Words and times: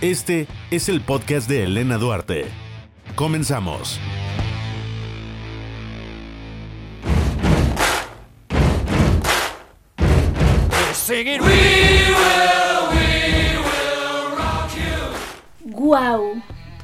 Este 0.00 0.46
es 0.70 0.88
el 0.88 1.00
podcast 1.00 1.48
de 1.48 1.64
Elena 1.64 1.98
Duarte. 1.98 2.46
Comenzamos. 3.16 3.98
Seguir. 10.92 11.40
Wow. 15.64 16.37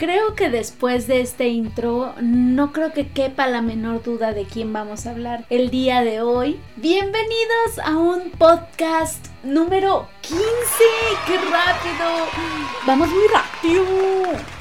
Creo 0.05 0.35
que 0.35 0.51
después 0.51 1.07
de 1.07 1.23
este 1.23 1.49
intro 1.49 2.13
no 2.21 2.73
creo 2.75 2.93
que 2.93 3.09
quepa 3.09 3.47
la 3.47 3.63
menor 3.63 4.03
duda 4.03 4.35
de 4.35 4.45
quién 4.45 4.71
vamos 4.71 5.07
a 5.07 5.13
hablar 5.13 5.47
el 5.49 5.71
día 5.71 6.03
de 6.03 6.21
hoy. 6.21 6.61
Bienvenidos 6.77 7.79
a 7.83 7.97
un 7.97 8.31
podcast 8.33 9.29
número 9.43 10.07
15. 10.21 10.39
¡Qué 11.27 11.39
rápido! 11.39 12.27
Vamos 12.87 13.09
muy 13.09 13.27
rápido. 13.29 13.54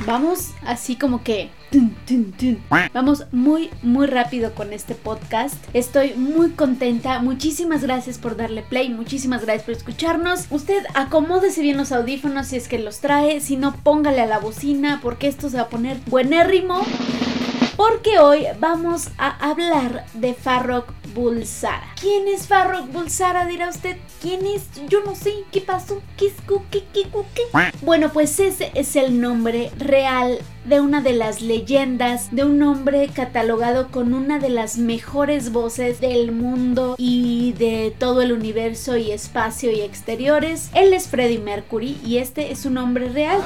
Vamos 0.05 0.51
así 0.65 0.95
como 0.95 1.23
que... 1.23 1.49
Vamos 2.93 3.25
muy, 3.31 3.71
muy 3.81 4.05
rápido 4.05 4.53
con 4.53 4.73
este 4.73 4.93
podcast. 4.95 5.55
Estoy 5.73 6.13
muy 6.13 6.51
contenta. 6.51 7.19
Muchísimas 7.19 7.81
gracias 7.81 8.19
por 8.19 8.37
darle 8.37 8.61
play. 8.61 8.89
Muchísimas 8.89 9.43
gracias 9.43 9.63
por 9.63 9.73
escucharnos. 9.73 10.45
Usted 10.51 10.83
acomódese 10.93 11.61
bien 11.61 11.77
los 11.77 11.91
audífonos 11.91 12.47
si 12.47 12.57
es 12.57 12.67
que 12.67 12.79
los 12.79 12.99
trae. 12.99 13.41
Si 13.41 13.57
no, 13.57 13.75
póngale 13.75 14.21
a 14.21 14.27
la 14.27 14.39
bocina 14.39 14.99
porque 15.01 15.27
esto 15.27 15.49
se 15.49 15.57
va 15.57 15.63
a 15.63 15.69
poner 15.69 15.97
buenérrimo. 16.05 16.81
Porque 17.75 18.19
hoy 18.19 18.45
vamos 18.59 19.09
a 19.17 19.49
hablar 19.49 20.05
de 20.13 20.35
Farrokh 20.35 20.93
Bulsara. 21.15 21.87
¿Quién 21.99 22.27
es 22.27 22.47
Farrokh 22.47 22.91
Bulsara? 22.91 23.47
Dirá 23.47 23.69
usted. 23.69 23.97
¿Quién 24.21 24.45
es? 24.45 24.69
Yo 24.87 25.03
no 25.03 25.15
sé. 25.15 25.33
¿Qué 25.51 25.61
pasó? 25.61 26.01
¿Qué 26.15 26.27
es? 26.27 26.33
¿Qué, 26.69 26.83
qué, 26.93 27.09
qué, 27.33 27.43
Bueno, 27.81 28.11
pues 28.13 28.39
ese 28.39 28.71
es 28.75 28.95
el 28.95 29.19
nombre 29.19 29.71
real 29.77 30.39
de 30.65 30.79
una 30.79 31.01
de 31.01 31.13
las 31.13 31.41
leyendas, 31.41 32.29
de 32.31 32.43
un 32.43 32.61
hombre 32.63 33.09
catalogado 33.13 33.89
con 33.89 34.13
una 34.13 34.39
de 34.39 34.49
las 34.49 34.77
mejores 34.77 35.51
voces 35.51 35.99
del 35.99 36.31
mundo 36.31 36.95
y 36.97 37.53
de 37.53 37.93
todo 37.97 38.21
el 38.21 38.31
universo 38.31 38.95
y 38.97 39.11
espacio 39.11 39.71
y 39.71 39.81
exteriores. 39.81 40.69
Él 40.73 40.93
es 40.93 41.07
Freddie 41.07 41.39
Mercury 41.39 41.99
y 42.05 42.17
este 42.17 42.51
es 42.51 42.65
un 42.65 42.75
nombre 42.75 43.09
real. 43.09 43.41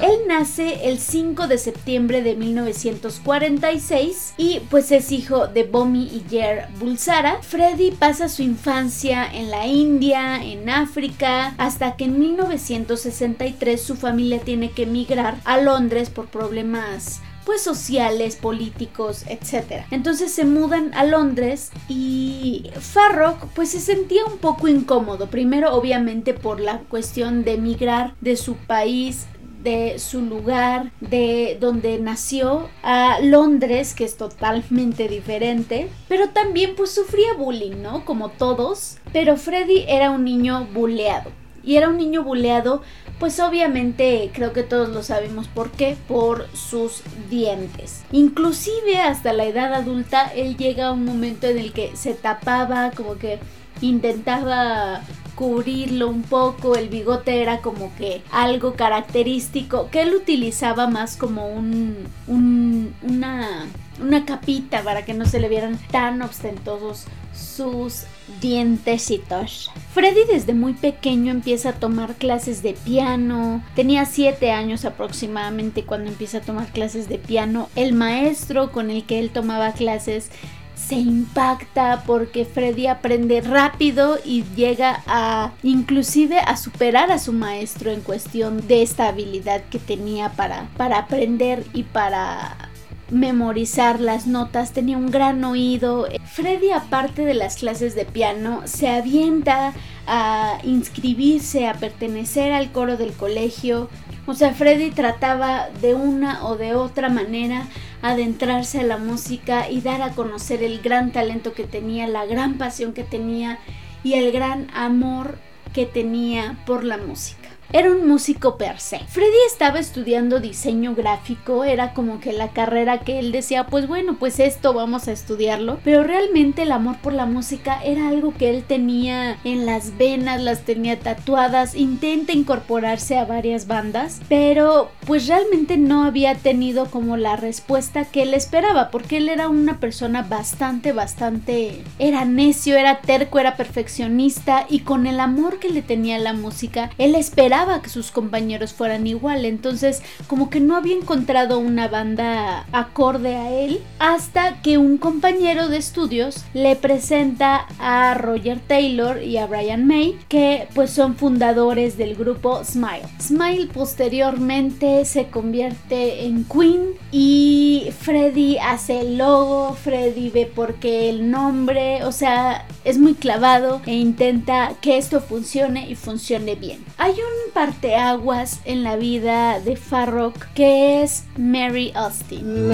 Él 0.00 0.20
nace 0.28 0.88
el 0.88 0.98
5 0.98 1.48
de 1.48 1.58
septiembre 1.58 2.22
de 2.22 2.36
1946 2.36 4.34
y 4.36 4.60
pues 4.70 4.92
es 4.92 5.10
hijo 5.10 5.48
de 5.48 5.64
Bomi 5.64 6.04
y 6.04 6.22
Jer 6.30 6.68
Bulsara. 6.78 7.42
Freddie 7.42 7.90
pasa 7.90 8.28
su 8.28 8.42
infancia 8.42 9.26
en 9.32 9.50
la 9.50 9.66
India, 9.66 10.40
en 10.44 10.70
África, 10.70 11.54
hasta 11.58 11.96
que 11.96 12.04
en 12.04 12.20
1963 12.20 13.82
su 13.82 13.96
familia 13.96 14.38
tiene 14.38 14.70
que 14.70 14.84
emigrar 14.84 15.40
a 15.44 15.58
Londres 15.58 15.87
por 16.10 16.26
problemas 16.26 17.20
pues 17.44 17.62
sociales, 17.62 18.36
políticos, 18.36 19.24
etc. 19.26 19.86
Entonces 19.90 20.30
se 20.32 20.44
mudan 20.44 20.92
a 20.92 21.04
Londres 21.04 21.70
y 21.88 22.70
Farrock 22.78 23.46
pues 23.54 23.70
se 23.70 23.80
sentía 23.80 24.24
un 24.26 24.36
poco 24.36 24.68
incómodo. 24.68 25.28
Primero 25.28 25.74
obviamente 25.74 26.34
por 26.34 26.60
la 26.60 26.80
cuestión 26.80 27.44
de 27.44 27.54
emigrar 27.54 28.14
de 28.20 28.36
su 28.36 28.54
país 28.54 29.26
de 29.62 29.98
su 29.98 30.20
lugar, 30.20 30.92
de 31.00 31.56
donde 31.60 31.98
nació, 31.98 32.68
a 32.82 33.18
Londres, 33.20 33.94
que 33.94 34.04
es 34.04 34.16
totalmente 34.16 35.08
diferente, 35.08 35.88
pero 36.08 36.28
también 36.28 36.74
pues 36.76 36.92
sufría 36.92 37.34
bullying, 37.34 37.82
¿no? 37.82 38.04
Como 38.04 38.28
todos, 38.28 38.98
pero 39.12 39.36
Freddy 39.36 39.84
era 39.88 40.10
un 40.10 40.24
niño 40.24 40.66
buleado. 40.72 41.32
Y 41.68 41.76
era 41.76 41.90
un 41.90 41.98
niño 41.98 42.24
buleado, 42.24 42.80
pues 43.18 43.38
obviamente 43.40 44.30
creo 44.32 44.54
que 44.54 44.62
todos 44.62 44.88
lo 44.88 45.02
sabemos 45.02 45.48
por 45.48 45.70
qué, 45.70 45.98
por 46.08 46.48
sus 46.56 47.02
dientes. 47.28 48.04
Inclusive 48.10 49.02
hasta 49.02 49.34
la 49.34 49.44
edad 49.44 49.74
adulta, 49.74 50.32
él 50.34 50.56
llega 50.56 50.86
a 50.86 50.92
un 50.92 51.04
momento 51.04 51.46
en 51.46 51.58
el 51.58 51.74
que 51.74 51.94
se 51.94 52.14
tapaba, 52.14 52.90
como 52.92 53.18
que 53.18 53.38
intentaba 53.82 55.02
cubrirlo 55.34 56.08
un 56.08 56.22
poco, 56.22 56.74
el 56.74 56.88
bigote 56.88 57.42
era 57.42 57.58
como 57.58 57.94
que 57.96 58.22
algo 58.32 58.72
característico 58.72 59.90
que 59.90 60.00
él 60.00 60.14
utilizaba 60.14 60.86
más 60.86 61.18
como 61.18 61.48
un, 61.48 62.08
una, 62.26 63.66
una 64.00 64.24
capita 64.24 64.82
para 64.82 65.04
que 65.04 65.12
no 65.12 65.26
se 65.26 65.38
le 65.38 65.50
vieran 65.50 65.78
tan 65.90 66.22
ostentosos 66.22 67.04
sus 67.38 68.04
dientecitos. 68.40 69.70
Freddy 69.94 70.24
desde 70.30 70.54
muy 70.54 70.74
pequeño 70.74 71.30
empieza 71.30 71.70
a 71.70 71.72
tomar 71.74 72.14
clases 72.14 72.62
de 72.62 72.74
piano. 72.74 73.62
Tenía 73.74 74.04
7 74.04 74.50
años 74.50 74.84
aproximadamente 74.84 75.84
cuando 75.84 76.10
empieza 76.10 76.38
a 76.38 76.42
tomar 76.42 76.68
clases 76.68 77.08
de 77.08 77.18
piano. 77.18 77.68
El 77.74 77.94
maestro 77.94 78.70
con 78.72 78.90
el 78.90 79.04
que 79.04 79.18
él 79.18 79.30
tomaba 79.30 79.72
clases 79.72 80.30
se 80.78 80.94
impacta 80.94 82.04
porque 82.06 82.44
Freddy 82.44 82.86
aprende 82.86 83.40
rápido 83.40 84.18
y 84.24 84.44
llega 84.56 85.02
a 85.06 85.52
inclusive 85.62 86.38
a 86.38 86.56
superar 86.56 87.10
a 87.10 87.18
su 87.18 87.32
maestro 87.32 87.90
en 87.90 88.00
cuestión 88.00 88.66
de 88.68 88.82
esta 88.82 89.08
habilidad 89.08 89.62
que 89.70 89.78
tenía 89.78 90.30
para, 90.30 90.68
para 90.76 90.98
aprender 90.98 91.64
y 91.74 91.82
para 91.82 92.67
memorizar 93.10 94.00
las 94.00 94.26
notas, 94.26 94.72
tenía 94.72 94.96
un 94.96 95.10
gran 95.10 95.44
oído. 95.44 96.08
Freddy, 96.24 96.70
aparte 96.70 97.24
de 97.24 97.34
las 97.34 97.56
clases 97.56 97.94
de 97.94 98.04
piano, 98.04 98.62
se 98.64 98.88
avienta 98.88 99.72
a 100.06 100.58
inscribirse, 100.64 101.66
a 101.66 101.74
pertenecer 101.74 102.52
al 102.52 102.72
coro 102.72 102.96
del 102.96 103.12
colegio. 103.12 103.88
O 104.26 104.34
sea, 104.34 104.52
Freddy 104.52 104.90
trataba 104.90 105.68
de 105.80 105.94
una 105.94 106.46
o 106.46 106.56
de 106.56 106.74
otra 106.74 107.08
manera 107.08 107.66
adentrarse 108.02 108.80
a 108.80 108.84
la 108.84 108.98
música 108.98 109.70
y 109.70 109.80
dar 109.80 110.02
a 110.02 110.10
conocer 110.10 110.62
el 110.62 110.80
gran 110.80 111.12
talento 111.12 111.52
que 111.52 111.64
tenía, 111.64 112.06
la 112.06 112.26
gran 112.26 112.58
pasión 112.58 112.92
que 112.92 113.04
tenía 113.04 113.58
y 114.04 114.14
el 114.14 114.32
gran 114.32 114.68
amor 114.74 115.38
que 115.72 115.86
tenía 115.86 116.58
por 116.66 116.84
la 116.84 116.98
música. 116.98 117.47
Era 117.70 117.90
un 117.90 118.08
músico 118.08 118.56
per 118.56 118.80
se. 118.80 119.00
Freddy 119.00 119.36
estaba 119.46 119.78
estudiando 119.78 120.40
diseño 120.40 120.94
gráfico, 120.94 121.64
era 121.64 121.92
como 121.92 122.18
que 122.18 122.32
la 122.32 122.48
carrera 122.48 123.00
que 123.00 123.18
él 123.18 123.30
decía, 123.30 123.66
pues 123.66 123.86
bueno, 123.86 124.16
pues 124.18 124.40
esto 124.40 124.72
vamos 124.72 125.06
a 125.06 125.12
estudiarlo, 125.12 125.78
pero 125.84 126.02
realmente 126.02 126.62
el 126.62 126.72
amor 126.72 126.96
por 126.96 127.12
la 127.12 127.26
música 127.26 127.78
era 127.84 128.08
algo 128.08 128.32
que 128.32 128.48
él 128.48 128.64
tenía 128.66 129.36
en 129.44 129.66
las 129.66 129.98
venas, 129.98 130.40
las 130.40 130.62
tenía 130.62 130.98
tatuadas, 130.98 131.74
intenta 131.74 132.32
incorporarse 132.32 133.18
a 133.18 133.26
varias 133.26 133.66
bandas, 133.66 134.22
pero 134.30 134.90
pues 135.06 135.26
realmente 135.26 135.76
no 135.76 136.04
había 136.04 136.36
tenido 136.36 136.86
como 136.86 137.18
la 137.18 137.36
respuesta 137.36 138.06
que 138.06 138.22
él 138.22 138.32
esperaba, 138.32 138.90
porque 138.90 139.18
él 139.18 139.28
era 139.28 139.50
una 139.50 139.78
persona 139.78 140.22
bastante, 140.22 140.92
bastante, 140.92 141.84
era 141.98 142.24
necio, 142.24 142.78
era 142.78 143.02
terco, 143.02 143.38
era 143.38 143.56
perfeccionista 143.56 144.64
y 144.70 144.80
con 144.80 145.06
el 145.06 145.20
amor 145.20 145.58
que 145.58 145.68
le 145.68 145.82
tenía 145.82 146.16
a 146.16 146.20
la 146.20 146.32
música, 146.32 146.88
él 146.96 147.14
esperaba 147.14 147.57
que 147.82 147.88
sus 147.88 148.12
compañeros 148.12 148.72
fueran 148.72 149.06
igual, 149.06 149.44
entonces 149.44 150.02
como 150.28 150.48
que 150.48 150.60
no 150.60 150.76
había 150.76 150.96
encontrado 150.96 151.58
una 151.58 151.88
banda 151.88 152.66
acorde 152.72 153.34
a 153.34 153.50
él 153.50 153.80
hasta 153.98 154.62
que 154.62 154.78
un 154.78 154.96
compañero 154.96 155.68
de 155.68 155.76
estudios 155.76 156.44
le 156.54 156.76
presenta 156.76 157.66
a 157.80 158.14
Roger 158.14 158.60
Taylor 158.60 159.22
y 159.22 159.38
a 159.38 159.46
Brian 159.46 159.86
May, 159.86 160.18
que 160.28 160.68
pues 160.74 160.90
son 160.90 161.16
fundadores 161.16 161.98
del 161.98 162.14
grupo 162.14 162.62
Smile. 162.64 163.02
Smile 163.20 163.66
posteriormente 163.72 165.04
se 165.04 165.26
convierte 165.26 166.24
en 166.26 166.44
Queen 166.44 166.92
y 167.10 167.90
Freddy 168.00 168.58
hace 168.58 169.00
el 169.00 169.18
logo, 169.18 169.74
Freddy 169.74 170.30
ve 170.30 170.46
por 170.46 170.74
qué 170.74 171.10
el 171.10 171.30
nombre, 171.30 172.04
o 172.04 172.12
sea, 172.12 172.66
es 172.88 172.98
muy 172.98 173.14
clavado 173.14 173.82
e 173.84 173.94
intenta 173.94 174.72
que 174.80 174.96
esto 174.96 175.20
funcione 175.20 175.90
y 175.90 175.94
funcione 175.94 176.54
bien. 176.54 176.82
Hay 176.96 177.12
un 177.12 177.52
parteaguas 177.52 178.60
en 178.64 178.82
la 178.82 178.96
vida 178.96 179.60
de 179.60 179.76
Farrock 179.76 180.46
que 180.54 181.02
es 181.02 181.24
Mary 181.36 181.92
Austin. 181.94 182.70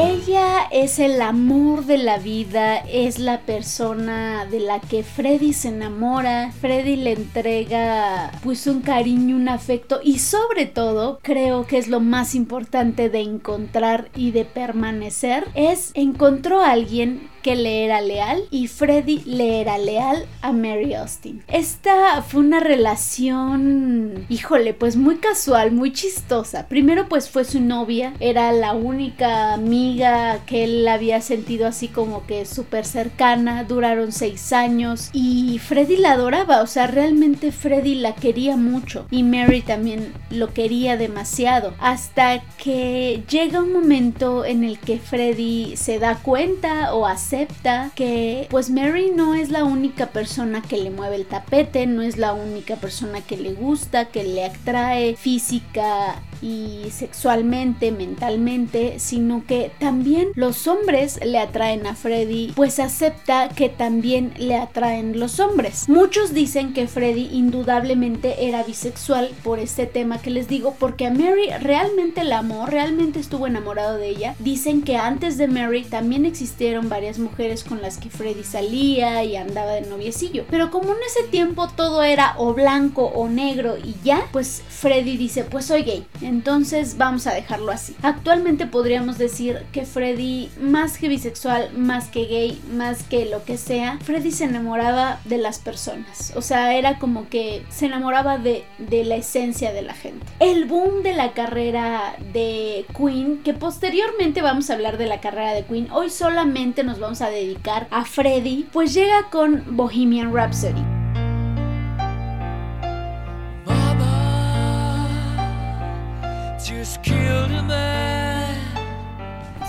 Ella 0.00 0.68
es 0.70 1.00
el 1.00 1.20
amor 1.20 1.84
de 1.84 1.98
la 1.98 2.18
vida, 2.18 2.76
es 2.76 3.18
la 3.18 3.40
persona 3.40 4.46
de 4.46 4.60
la 4.60 4.78
que 4.78 5.02
Freddy 5.02 5.52
se 5.52 5.70
enamora. 5.70 6.52
Freddy 6.52 6.94
le 6.94 7.14
entrega 7.14 8.30
pues 8.44 8.68
un 8.68 8.80
cariño, 8.80 9.34
un 9.34 9.48
afecto 9.48 9.98
y 10.00 10.20
sobre 10.20 10.66
todo 10.66 11.18
creo 11.20 11.66
que 11.66 11.78
es 11.78 11.88
lo 11.88 11.98
más 11.98 12.36
importante 12.36 13.08
de 13.08 13.22
encontrar 13.22 14.08
y 14.14 14.30
de 14.30 14.44
permanecer 14.44 15.48
es 15.54 15.90
encontró 15.94 16.60
a 16.60 16.70
alguien 16.70 17.28
que 17.42 17.56
le 17.56 17.84
era 17.84 18.00
leal 18.00 18.44
y 18.50 18.68
Freddie 18.68 19.22
le 19.24 19.60
era 19.60 19.78
leal 19.78 20.26
a 20.42 20.52
Mary 20.52 20.94
Austin. 20.94 21.42
Esta 21.48 22.22
fue 22.22 22.40
una 22.40 22.60
relación, 22.60 24.26
híjole, 24.28 24.74
pues 24.74 24.96
muy 24.96 25.16
casual, 25.16 25.72
muy 25.72 25.92
chistosa. 25.92 26.66
Primero 26.68 27.08
pues 27.08 27.28
fue 27.28 27.44
su 27.44 27.60
novia, 27.60 28.14
era 28.20 28.52
la 28.52 28.74
única 28.74 29.52
amiga 29.52 30.40
que 30.46 30.64
él 30.64 30.88
había 30.88 31.20
sentido 31.20 31.66
así 31.66 31.88
como 31.88 32.26
que 32.26 32.44
súper 32.44 32.84
cercana, 32.84 33.64
duraron 33.64 34.12
seis 34.12 34.52
años 34.52 35.10
y 35.12 35.58
Freddie 35.58 35.98
la 35.98 36.12
adoraba, 36.12 36.62
o 36.62 36.66
sea, 36.66 36.86
realmente 36.86 37.52
Freddie 37.52 37.96
la 37.96 38.14
quería 38.14 38.56
mucho 38.56 39.06
y 39.10 39.22
Mary 39.22 39.62
también 39.62 40.12
lo 40.30 40.52
quería 40.52 40.96
demasiado 40.96 41.74
hasta 41.78 42.42
que 42.62 43.22
llega 43.28 43.60
un 43.60 43.72
momento 43.72 44.44
en 44.44 44.64
el 44.64 44.78
que 44.78 44.98
Freddie 44.98 45.76
se 45.76 45.98
da 45.98 46.16
cuenta 46.16 46.94
o 46.94 47.06
acepta 47.28 47.90
que 47.94 48.46
pues 48.48 48.70
Mary 48.70 49.12
no 49.14 49.34
es 49.34 49.50
la 49.50 49.64
única 49.64 50.06
persona 50.06 50.62
que 50.62 50.78
le 50.78 50.90
mueve 50.90 51.16
el 51.16 51.26
tapete, 51.26 51.86
no 51.86 52.00
es 52.00 52.16
la 52.16 52.32
única 52.32 52.76
persona 52.76 53.20
que 53.20 53.36
le 53.36 53.52
gusta, 53.52 54.06
que 54.06 54.24
le 54.24 54.46
atrae 54.46 55.14
física 55.14 56.22
y 56.42 56.90
sexualmente, 56.90 57.92
mentalmente, 57.92 58.98
sino 58.98 59.44
que 59.46 59.70
también 59.78 60.28
los 60.34 60.66
hombres 60.66 61.20
le 61.24 61.38
atraen 61.38 61.86
a 61.86 61.94
Freddy, 61.94 62.52
pues 62.54 62.78
acepta 62.78 63.48
que 63.48 63.68
también 63.68 64.32
le 64.38 64.56
atraen 64.56 65.18
los 65.18 65.40
hombres. 65.40 65.88
Muchos 65.88 66.34
dicen 66.34 66.72
que 66.72 66.86
Freddy 66.86 67.28
indudablemente 67.32 68.46
era 68.46 68.62
bisexual 68.62 69.30
por 69.42 69.58
este 69.58 69.86
tema 69.86 70.20
que 70.20 70.30
les 70.30 70.48
digo, 70.48 70.76
porque 70.78 71.06
a 71.06 71.10
Mary 71.10 71.48
realmente 71.60 72.24
la 72.24 72.38
amó, 72.38 72.66
realmente 72.66 73.20
estuvo 73.20 73.46
enamorado 73.46 73.96
de 73.96 74.08
ella. 74.08 74.34
Dicen 74.38 74.82
que 74.82 74.96
antes 74.96 75.38
de 75.38 75.48
Mary 75.48 75.84
también 75.84 76.24
existieron 76.24 76.88
varias 76.88 77.18
mujeres 77.18 77.64
con 77.64 77.82
las 77.82 77.98
que 77.98 78.10
Freddy 78.10 78.44
salía 78.44 79.24
y 79.24 79.36
andaba 79.36 79.72
de 79.72 79.82
noviecillo, 79.82 80.44
pero 80.50 80.70
como 80.70 80.90
en 80.92 80.98
ese 81.06 81.28
tiempo 81.30 81.68
todo 81.68 82.02
era 82.02 82.34
o 82.38 82.54
blanco 82.54 83.06
o 83.06 83.28
negro 83.28 83.76
y 83.78 83.94
ya, 84.04 84.26
pues 84.32 84.62
Freddy 84.68 85.16
dice, 85.16 85.44
pues 85.44 85.66
soy 85.66 85.82
gay. 85.82 86.06
Entonces 86.28 86.98
vamos 86.98 87.26
a 87.26 87.32
dejarlo 87.32 87.72
así. 87.72 87.96
Actualmente 88.02 88.66
podríamos 88.66 89.16
decir 89.16 89.64
que 89.72 89.86
Freddy, 89.86 90.50
más 90.60 90.98
que 90.98 91.08
bisexual, 91.08 91.72
más 91.72 92.08
que 92.08 92.26
gay, 92.26 92.60
más 92.70 93.02
que 93.02 93.24
lo 93.24 93.44
que 93.44 93.56
sea, 93.56 93.98
Freddy 94.02 94.30
se 94.30 94.44
enamoraba 94.44 95.20
de 95.24 95.38
las 95.38 95.58
personas. 95.58 96.34
O 96.36 96.42
sea, 96.42 96.76
era 96.76 96.98
como 96.98 97.30
que 97.30 97.64
se 97.70 97.86
enamoraba 97.86 98.36
de, 98.36 98.64
de 98.76 99.04
la 99.04 99.16
esencia 99.16 99.72
de 99.72 99.80
la 99.80 99.94
gente. 99.94 100.26
El 100.38 100.66
boom 100.66 101.02
de 101.02 101.14
la 101.14 101.32
carrera 101.32 102.16
de 102.34 102.84
Queen, 102.94 103.38
que 103.42 103.54
posteriormente 103.54 104.42
vamos 104.42 104.68
a 104.68 104.74
hablar 104.74 104.98
de 104.98 105.06
la 105.06 105.20
carrera 105.20 105.54
de 105.54 105.64
Queen, 105.64 105.88
hoy 105.92 106.10
solamente 106.10 106.84
nos 106.84 106.98
vamos 106.98 107.22
a 107.22 107.30
dedicar 107.30 107.88
a 107.90 108.04
Freddy, 108.04 108.68
pues 108.70 108.92
llega 108.92 109.30
con 109.30 109.64
Bohemian 109.76 110.34
Rhapsody. 110.34 110.97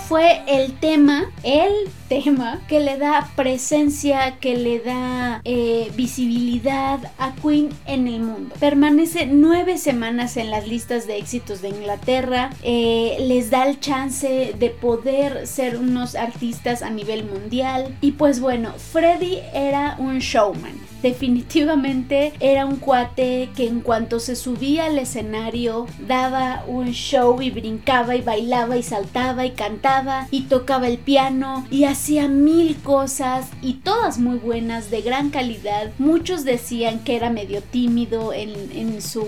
Fue 0.06 0.42
el 0.46 0.74
tema, 0.74 1.30
el 1.42 1.72
tema 2.08 2.60
que 2.68 2.80
le 2.80 2.98
da 2.98 3.30
presencia, 3.36 4.36
que 4.38 4.56
le 4.58 4.80
da 4.80 5.40
eh, 5.44 5.90
visibilidad 5.96 7.00
a 7.16 7.34
Queen 7.36 7.70
en 7.86 8.06
el 8.06 8.20
mundo. 8.20 8.54
Permanece 8.60 9.24
nueve 9.24 9.78
semanas 9.78 10.36
en 10.36 10.50
las 10.50 10.68
listas 10.68 11.06
de 11.06 11.16
éxitos 11.16 11.62
de 11.62 11.70
Inglaterra, 11.70 12.50
eh, 12.62 13.16
les 13.20 13.50
da 13.50 13.66
el 13.66 13.80
chance 13.80 14.54
de 14.58 14.68
poder 14.68 15.46
ser 15.46 15.78
unos 15.78 16.14
artistas 16.14 16.82
a 16.82 16.90
nivel 16.90 17.24
mundial. 17.24 17.96
Y 18.02 18.12
pues 18.12 18.40
bueno, 18.40 18.74
Freddie 18.74 19.42
era 19.54 19.96
un 19.98 20.18
showman 20.18 20.89
definitivamente 21.02 22.32
era 22.40 22.66
un 22.66 22.76
cuate 22.76 23.50
que 23.56 23.66
en 23.66 23.80
cuanto 23.80 24.20
se 24.20 24.36
subía 24.36 24.86
al 24.86 24.98
escenario 24.98 25.86
daba 26.06 26.64
un 26.66 26.92
show 26.92 27.40
y 27.40 27.50
brincaba 27.50 28.16
y 28.16 28.22
bailaba 28.22 28.76
y 28.76 28.82
saltaba 28.82 29.46
y 29.46 29.52
cantaba 29.52 30.28
y 30.30 30.42
tocaba 30.42 30.88
el 30.88 30.98
piano 30.98 31.66
y 31.70 31.84
hacía 31.84 32.28
mil 32.28 32.76
cosas 32.76 33.48
y 33.62 33.74
todas 33.74 34.18
muy 34.18 34.38
buenas 34.38 34.90
de 34.90 35.02
gran 35.02 35.30
calidad. 35.30 35.90
Muchos 35.98 36.44
decían 36.44 37.00
que 37.00 37.16
era 37.16 37.30
medio 37.30 37.62
tímido 37.62 38.32
en, 38.32 39.00
su, 39.02 39.24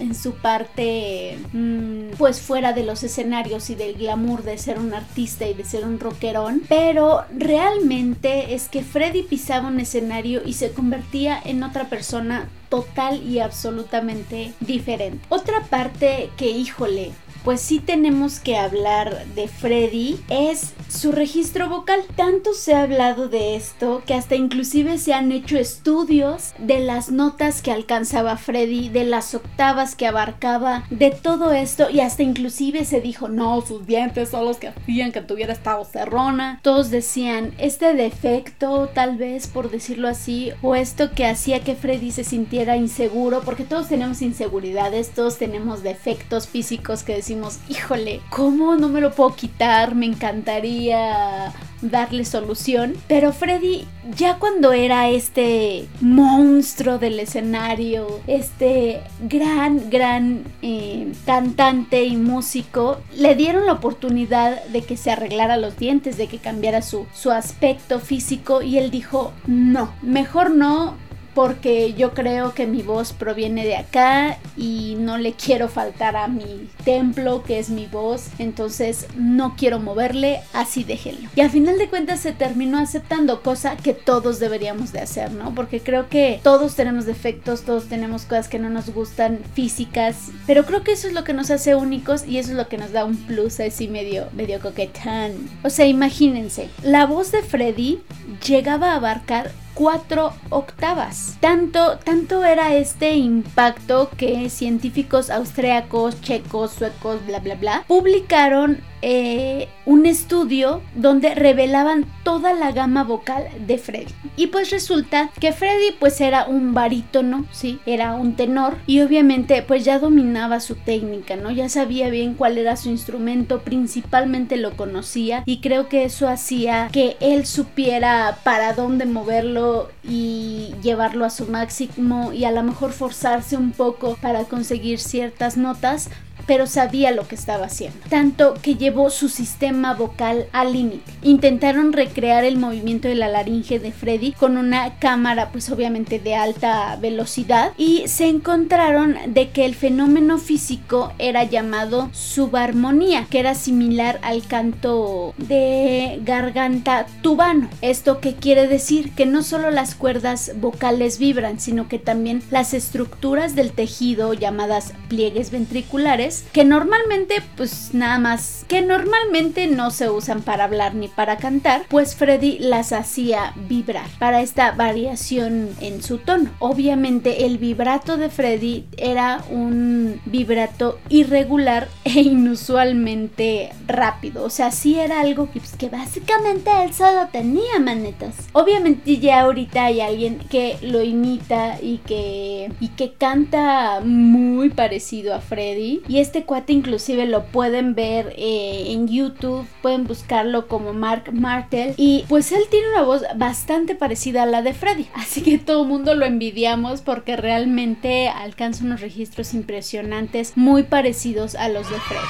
en 0.00 0.14
su 0.14 0.32
parte 0.34 1.38
mm, 1.52 2.16
pues 2.18 2.40
fuera 2.40 2.72
de 2.72 2.84
los 2.84 3.02
escenarios 3.02 3.70
y 3.70 3.74
del 3.74 3.94
glamour 3.94 4.42
de 4.42 4.58
ser 4.58 4.78
un 4.78 4.94
artista 4.94 5.46
y 5.46 5.54
de 5.54 5.64
ser 5.64 5.84
un 5.84 5.98
rockerón, 5.98 6.62
pero 6.68 7.24
realmente 7.36 8.54
es 8.54 8.68
que 8.68 8.82
Freddy 8.82 9.22
pisaba 9.22 9.68
un 9.68 9.80
escenario 9.80 10.42
y 10.44 10.54
se 10.54 10.72
convertía 10.72 11.13
en 11.14 11.62
otra 11.62 11.88
persona 11.88 12.48
total 12.68 13.22
y 13.22 13.38
absolutamente 13.38 14.52
diferente. 14.60 15.24
Otra 15.28 15.60
parte 15.62 16.30
que, 16.36 16.50
híjole, 16.50 17.12
pues 17.44 17.60
sí 17.60 17.78
tenemos 17.78 18.40
que 18.40 18.56
hablar 18.56 19.26
de 19.34 19.48
Freddy 19.48 20.18
es 20.30 20.72
su 20.88 21.12
registro 21.12 21.68
vocal. 21.68 22.00
Tanto 22.16 22.54
se 22.54 22.74
ha 22.74 22.82
hablado 22.82 23.28
de 23.28 23.54
esto 23.54 24.02
que 24.06 24.14
hasta 24.14 24.34
inclusive 24.34 24.96
se 24.96 25.12
han 25.12 25.30
hecho 25.30 25.58
estudios 25.58 26.54
de 26.58 26.80
las 26.80 27.10
notas 27.10 27.60
que 27.60 27.70
alcanzaba 27.70 28.38
Freddy, 28.38 28.88
de 28.88 29.04
las 29.04 29.34
octavas 29.34 29.94
que 29.94 30.06
abarcaba, 30.06 30.84
de 30.88 31.10
todo 31.10 31.52
esto 31.52 31.90
y 31.90 32.00
hasta 32.00 32.22
inclusive 32.22 32.86
se 32.86 33.02
dijo, 33.02 33.28
no, 33.28 33.60
sus 33.60 33.86
dientes 33.86 34.30
son 34.30 34.46
los 34.46 34.56
que 34.56 34.68
hacían 34.68 35.12
que 35.12 35.20
tuviera 35.20 35.52
esta 35.52 35.76
voz 35.76 35.88
cerrona. 35.88 36.60
Todos 36.62 36.90
decían, 36.90 37.52
este 37.58 37.92
defecto 37.92 38.88
tal 38.94 39.18
vez 39.18 39.46
por 39.48 39.70
decirlo 39.70 40.08
así, 40.08 40.52
o 40.62 40.74
esto 40.74 41.10
que 41.12 41.26
hacía 41.26 41.60
que 41.60 41.74
Freddy 41.74 42.10
se 42.10 42.24
sintiera 42.24 42.78
inseguro, 42.78 43.42
porque 43.42 43.64
todos 43.64 43.88
tenemos 43.88 44.22
inseguridades, 44.22 45.10
todos 45.10 45.36
tenemos 45.36 45.82
defectos 45.82 46.48
físicos 46.48 47.02
que 47.02 47.14
decimos 47.14 47.33
híjole, 47.68 48.20
¿cómo 48.30 48.76
no 48.76 48.88
me 48.88 49.00
lo 49.00 49.12
puedo 49.12 49.34
quitar? 49.34 49.94
Me 49.94 50.06
encantaría 50.06 51.52
darle 51.90 52.24
solución. 52.24 52.94
Pero 53.08 53.32
Freddy, 53.32 53.86
ya 54.16 54.38
cuando 54.38 54.72
era 54.72 55.08
este 55.08 55.86
monstruo 56.00 56.98
del 56.98 57.20
escenario, 57.20 58.20
este 58.26 59.02
gran, 59.20 59.90
gran 59.90 60.44
eh, 60.62 61.12
cantante 61.26 62.04
y 62.04 62.16
músico, 62.16 63.00
le 63.16 63.34
dieron 63.34 63.66
la 63.66 63.72
oportunidad 63.72 64.64
de 64.66 64.82
que 64.82 64.96
se 64.96 65.10
arreglara 65.10 65.56
los 65.56 65.76
dientes, 65.76 66.16
de 66.16 66.26
que 66.26 66.38
cambiara 66.38 66.82
su, 66.82 67.06
su 67.14 67.30
aspecto 67.30 68.00
físico 68.00 68.62
y 68.62 68.78
él 68.78 68.90
dijo, 68.90 69.32
no, 69.46 69.92
mejor 70.02 70.50
no, 70.50 70.96
porque 71.34 71.94
yo 71.94 72.14
creo 72.14 72.54
que 72.54 72.66
mi 72.66 72.82
voz 72.82 73.12
proviene 73.12 73.64
de 73.64 73.76
acá 73.76 74.38
y 74.56 74.96
no 74.98 75.18
le 75.18 75.32
quiero 75.32 75.68
faltar 75.68 76.16
a 76.16 76.28
mi 76.28 76.68
templo 76.84 77.42
que 77.42 77.58
es 77.58 77.70
mi 77.70 77.86
voz, 77.86 78.28
entonces 78.38 79.06
no 79.16 79.56
quiero 79.56 79.80
moverle, 79.80 80.40
así 80.52 80.84
déjenlo. 80.84 81.28
Y 81.34 81.40
al 81.40 81.50
final 81.50 81.78
de 81.78 81.88
cuentas 81.88 82.20
se 82.20 82.32
terminó 82.32 82.78
aceptando, 82.78 83.42
cosa 83.42 83.76
que 83.76 83.94
todos 83.94 84.38
deberíamos 84.38 84.92
de 84.92 85.00
hacer, 85.00 85.32
¿no? 85.32 85.54
Porque 85.54 85.80
creo 85.80 86.08
que 86.08 86.40
todos 86.42 86.76
tenemos 86.76 87.06
defectos, 87.06 87.62
todos 87.62 87.86
tenemos 87.86 88.24
cosas 88.24 88.48
que 88.48 88.58
no 88.58 88.70
nos 88.70 88.90
gustan 88.90 89.40
físicas, 89.54 90.30
pero 90.46 90.64
creo 90.64 90.84
que 90.84 90.92
eso 90.92 91.08
es 91.08 91.14
lo 91.14 91.24
que 91.24 91.34
nos 91.34 91.50
hace 91.50 91.74
únicos 91.74 92.24
y 92.26 92.38
eso 92.38 92.50
es 92.50 92.56
lo 92.56 92.68
que 92.68 92.78
nos 92.78 92.92
da 92.92 93.04
un 93.04 93.16
plus 93.16 93.60
así 93.60 93.88
medio, 93.88 94.28
medio 94.32 94.60
coquetán. 94.60 95.32
O 95.62 95.70
sea, 95.70 95.86
imagínense, 95.86 96.68
la 96.82 97.06
voz 97.06 97.32
de 97.32 97.42
Freddy 97.42 98.02
llegaba 98.46 98.92
a 98.92 98.96
abarcar 98.96 99.50
cuatro 99.74 100.32
octavas. 100.50 101.36
Tanto, 101.40 101.98
tanto 101.98 102.44
era 102.44 102.74
este 102.74 103.14
impacto 103.14 104.10
que 104.16 104.48
científicos 104.48 105.30
austriacos, 105.30 106.20
checos, 106.20 106.72
suecos, 106.72 107.24
bla, 107.26 107.40
bla, 107.40 107.56
bla, 107.56 107.84
publicaron 107.86 108.80
eh, 109.06 109.68
un 109.84 110.06
estudio 110.06 110.80
donde 110.94 111.34
revelaban 111.34 112.06
toda 112.22 112.54
la 112.54 112.72
gama 112.72 113.04
vocal 113.04 113.44
de 113.66 113.76
Freddy. 113.76 114.14
Y 114.34 114.46
pues 114.46 114.70
resulta 114.70 115.30
que 115.38 115.52
Freddy 115.52 115.92
pues 116.00 116.22
era 116.22 116.46
un 116.46 116.72
barítono, 116.72 117.44
sí, 117.52 117.80
era 117.84 118.14
un 118.14 118.34
tenor 118.34 118.78
y 118.86 119.02
obviamente 119.02 119.60
pues 119.60 119.84
ya 119.84 119.98
dominaba 119.98 120.58
su 120.58 120.76
técnica, 120.76 121.36
¿no? 121.36 121.50
Ya 121.50 121.68
sabía 121.68 122.08
bien 122.08 122.32
cuál 122.32 122.56
era 122.56 122.76
su 122.76 122.88
instrumento, 122.88 123.60
principalmente 123.60 124.56
lo 124.56 124.74
conocía 124.74 125.42
y 125.44 125.60
creo 125.60 125.90
que 125.90 126.04
eso 126.04 126.26
hacía 126.26 126.88
que 126.90 127.18
él 127.20 127.44
supiera 127.44 128.38
para 128.42 128.72
dónde 128.72 129.04
moverlo 129.04 129.90
y 130.02 130.72
llevarlo 130.82 131.26
a 131.26 131.30
su 131.30 131.44
máximo 131.44 132.32
y 132.32 132.44
a 132.44 132.52
lo 132.52 132.62
mejor 132.62 132.92
forzarse 132.92 133.58
un 133.58 133.72
poco 133.72 134.16
para 134.22 134.44
conseguir 134.44 134.98
ciertas 134.98 135.58
notas 135.58 136.08
pero 136.46 136.66
sabía 136.66 137.10
lo 137.10 137.26
que 137.26 137.34
estaba 137.34 137.66
haciendo, 137.66 137.98
tanto 138.08 138.54
que 138.62 138.76
llevó 138.76 139.10
su 139.10 139.28
sistema 139.28 139.94
vocal 139.94 140.46
al 140.52 140.72
límite. 140.72 141.10
Intentaron 141.22 141.92
recrear 141.92 142.44
el 142.44 142.58
movimiento 142.58 143.08
de 143.08 143.14
la 143.14 143.28
laringe 143.28 143.78
de 143.78 143.92
Freddy 143.92 144.32
con 144.32 144.56
una 144.56 144.98
cámara 144.98 145.50
pues 145.52 145.70
obviamente 145.70 146.18
de 146.18 146.34
alta 146.34 146.96
velocidad 146.96 147.72
y 147.76 148.08
se 148.08 148.28
encontraron 148.28 149.16
de 149.28 149.50
que 149.50 149.64
el 149.64 149.74
fenómeno 149.74 150.38
físico 150.38 151.12
era 151.18 151.44
llamado 151.44 152.08
subarmonía, 152.12 153.26
que 153.30 153.40
era 153.40 153.54
similar 153.54 154.18
al 154.22 154.46
canto 154.46 155.34
de 155.38 156.20
garganta 156.24 157.06
tubano. 157.22 157.68
¿Esto 157.80 158.20
qué 158.20 158.34
quiere 158.34 158.66
decir? 158.66 159.12
Que 159.12 159.26
no 159.26 159.42
solo 159.42 159.70
las 159.70 159.94
cuerdas 159.94 160.52
vocales 160.60 161.18
vibran, 161.18 161.60
sino 161.60 161.88
que 161.88 161.98
también 161.98 162.42
las 162.50 162.74
estructuras 162.74 163.54
del 163.54 163.72
tejido 163.72 164.34
llamadas 164.34 164.92
pliegues 165.08 165.50
ventriculares, 165.50 166.33
que 166.52 166.64
normalmente 166.64 167.42
pues 167.56 167.94
nada 167.94 168.18
más, 168.18 168.64
que 168.68 168.82
normalmente 168.82 169.66
no 169.66 169.90
se 169.90 170.10
usan 170.10 170.42
para 170.42 170.64
hablar 170.64 170.94
ni 170.94 171.08
para 171.08 171.36
cantar, 171.36 171.84
pues 171.88 172.14
Freddy 172.16 172.58
las 172.58 172.92
hacía 172.92 173.52
vibrar 173.68 174.08
para 174.18 174.40
esta 174.42 174.72
variación 174.72 175.70
en 175.80 176.02
su 176.02 176.18
tono. 176.18 176.50
Obviamente 176.58 177.46
el 177.46 177.58
vibrato 177.58 178.16
de 178.16 178.30
Freddy 178.30 178.84
era 178.96 179.44
un 179.50 180.20
vibrato 180.24 180.98
irregular 181.08 181.88
e 182.04 182.20
inusualmente 182.20 183.72
rápido, 183.86 184.44
o 184.44 184.50
sea, 184.50 184.70
sí 184.70 184.98
era 184.98 185.20
algo 185.20 185.50
que, 185.50 185.60
pues, 185.60 185.76
básicamente 185.90 186.70
él 186.82 186.92
solo 186.92 187.28
tenía 187.30 187.78
manetas. 187.80 188.34
Obviamente 188.52 189.18
ya 189.18 189.40
ahorita 189.40 189.84
hay 189.84 190.00
alguien 190.00 190.38
que 190.50 190.78
lo 190.82 191.02
imita 191.02 191.80
y 191.80 191.98
que 191.98 192.72
y 192.80 192.88
que 192.88 193.12
canta 193.12 194.00
muy 194.00 194.70
parecido 194.70 195.34
a 195.34 195.40
Freddy 195.40 196.02
y 196.08 196.18
este 196.24 196.44
cuate 196.44 196.72
inclusive 196.72 197.26
lo 197.26 197.44
pueden 197.44 197.94
ver 197.94 198.34
eh, 198.36 198.86
en 198.88 199.06
YouTube, 199.06 199.66
pueden 199.82 200.04
buscarlo 200.06 200.66
como 200.66 200.92
Mark 200.92 201.32
Martel 201.32 201.94
y 201.96 202.24
pues 202.28 202.50
él 202.50 202.62
tiene 202.70 202.88
una 202.90 203.02
voz 203.02 203.22
bastante 203.36 203.94
parecida 203.94 204.42
a 204.42 204.46
la 204.46 204.62
de 204.62 204.74
Freddy, 204.74 205.06
así 205.14 205.42
que 205.42 205.58
todo 205.58 205.82
el 205.82 205.88
mundo 205.88 206.14
lo 206.14 206.24
envidiamos 206.26 207.02
porque 207.02 207.36
realmente 207.36 208.28
alcanza 208.28 208.84
unos 208.84 209.00
registros 209.00 209.54
impresionantes 209.54 210.56
muy 210.56 210.82
parecidos 210.82 211.54
a 211.54 211.68
los 211.68 211.88
de 211.90 212.00
Freddy. 212.00 212.26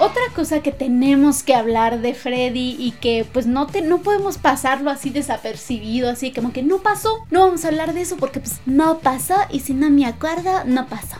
Otra 0.00 0.22
cosa 0.36 0.60
que 0.60 0.70
tenemos 0.70 1.42
que 1.42 1.56
hablar 1.56 2.00
de 2.00 2.14
Freddy 2.14 2.76
y 2.78 2.92
que 2.92 3.26
pues 3.32 3.48
no, 3.48 3.66
te, 3.66 3.82
no 3.82 3.98
podemos 3.98 4.38
pasarlo 4.38 4.90
así 4.90 5.10
desapercibido, 5.10 6.08
así 6.08 6.32
como 6.32 6.52
que 6.52 6.62
no 6.62 6.78
pasó, 6.78 7.26
no 7.32 7.40
vamos 7.40 7.64
a 7.64 7.68
hablar 7.68 7.94
de 7.94 8.02
eso 8.02 8.16
porque 8.16 8.38
pues 8.38 8.60
no 8.64 8.98
pasó 9.00 9.34
y 9.50 9.60
si 9.60 9.74
no 9.74 9.90
me 9.90 10.06
acuerdo, 10.06 10.62
no 10.66 10.86
pasó. 10.86 11.16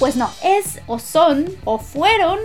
Pues 0.00 0.16
no, 0.16 0.30
es 0.42 0.80
o 0.86 0.98
son 0.98 1.44
o 1.64 1.78
fueron 1.78 2.38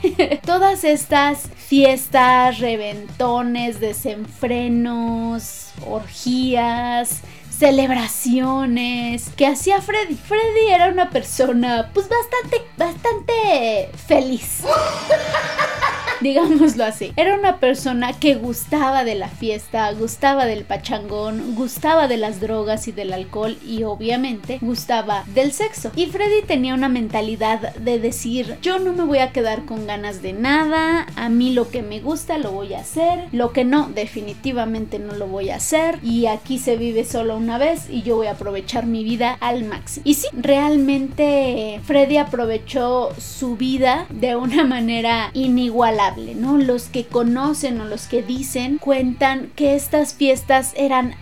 todas 0.46 0.82
estas 0.82 1.50
fiestas, 1.54 2.58
reventones, 2.58 3.80
desenfrenos, 3.80 5.72
orgías, 5.86 7.20
celebraciones 7.50 9.28
que 9.36 9.46
hacía 9.46 9.82
Freddy. 9.82 10.14
Freddy 10.14 10.70
era 10.70 10.88
una 10.88 11.10
persona 11.10 11.90
pues 11.92 12.08
bastante, 12.08 12.62
bastante 12.78 13.90
feliz. 14.06 14.62
digámoslo 16.32 16.84
así. 16.84 17.12
Era 17.16 17.34
una 17.36 17.58
persona 17.58 18.12
que 18.12 18.34
gustaba 18.36 19.04
de 19.04 19.14
la 19.14 19.28
fiesta, 19.28 19.90
gustaba 19.92 20.46
del 20.46 20.64
pachangón, 20.64 21.54
gustaba 21.54 22.08
de 22.08 22.16
las 22.16 22.40
drogas 22.40 22.88
y 22.88 22.92
del 22.92 23.12
alcohol 23.12 23.58
y 23.66 23.82
obviamente 23.82 24.58
gustaba 24.60 25.24
del 25.34 25.52
sexo. 25.52 25.90
Y 25.96 26.06
Freddy 26.06 26.42
tenía 26.46 26.74
una 26.74 26.88
mentalidad 26.88 27.74
de 27.76 27.98
decir, 27.98 28.56
yo 28.62 28.78
no 28.78 28.92
me 28.92 29.04
voy 29.04 29.18
a 29.18 29.32
quedar 29.32 29.64
con 29.64 29.86
ganas 29.86 30.22
de 30.22 30.32
nada, 30.32 31.06
a 31.16 31.28
mí 31.28 31.52
lo 31.52 31.70
que 31.70 31.82
me 31.82 32.00
gusta 32.00 32.38
lo 32.38 32.52
voy 32.52 32.74
a 32.74 32.80
hacer, 32.80 33.26
lo 33.32 33.52
que 33.52 33.64
no, 33.64 33.88
definitivamente 33.94 34.98
no 34.98 35.14
lo 35.14 35.26
voy 35.26 35.50
a 35.50 35.56
hacer 35.56 35.98
y 36.02 36.26
aquí 36.26 36.58
se 36.58 36.76
vive 36.76 37.04
solo 37.04 37.36
una 37.36 37.58
vez 37.58 37.90
y 37.90 38.02
yo 38.02 38.16
voy 38.16 38.28
a 38.28 38.32
aprovechar 38.32 38.86
mi 38.86 39.02
vida 39.02 39.36
al 39.40 39.64
máximo. 39.64 40.04
Y 40.06 40.14
sí, 40.14 40.28
realmente 40.32 41.80
Freddy 41.84 42.18
aprovechó 42.18 43.10
su 43.18 43.56
vida 43.56 44.06
de 44.10 44.36
una 44.36 44.64
manera 44.64 45.30
inigualable 45.34 46.11
¿no? 46.16 46.58
Los 46.58 46.84
que 46.84 47.06
conocen 47.06 47.80
o 47.80 47.84
los 47.84 48.06
que 48.06 48.22
dicen 48.22 48.78
cuentan 48.78 49.50
que 49.56 49.74
estas 49.74 50.14
fiestas 50.14 50.72
eran 50.76 51.14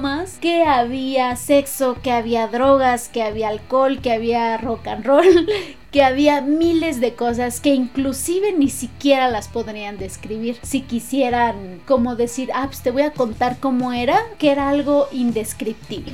más, 0.00 0.38
que 0.38 0.64
había 0.64 1.36
sexo, 1.36 1.96
que 2.02 2.12
había 2.12 2.48
drogas, 2.48 3.08
que 3.08 3.22
había 3.22 3.48
alcohol, 3.48 4.00
que 4.00 4.12
había 4.12 4.56
rock 4.58 4.86
and 4.86 5.04
roll, 5.04 5.48
que 5.92 6.02
había 6.02 6.40
miles 6.40 7.00
de 7.00 7.14
cosas 7.14 7.60
que 7.60 7.74
inclusive 7.74 8.52
ni 8.52 8.70
siquiera 8.70 9.28
las 9.28 9.48
podrían 9.48 9.98
describir 9.98 10.58
si 10.62 10.80
quisieran 10.80 11.80
como 11.86 12.16
decir, 12.16 12.50
ah, 12.54 12.66
pues 12.66 12.82
te 12.82 12.90
voy 12.90 13.02
a 13.02 13.12
contar 13.12 13.58
cómo 13.60 13.92
era, 13.92 14.18
que 14.38 14.50
era 14.50 14.70
algo 14.70 15.08
indescriptible. 15.12 16.12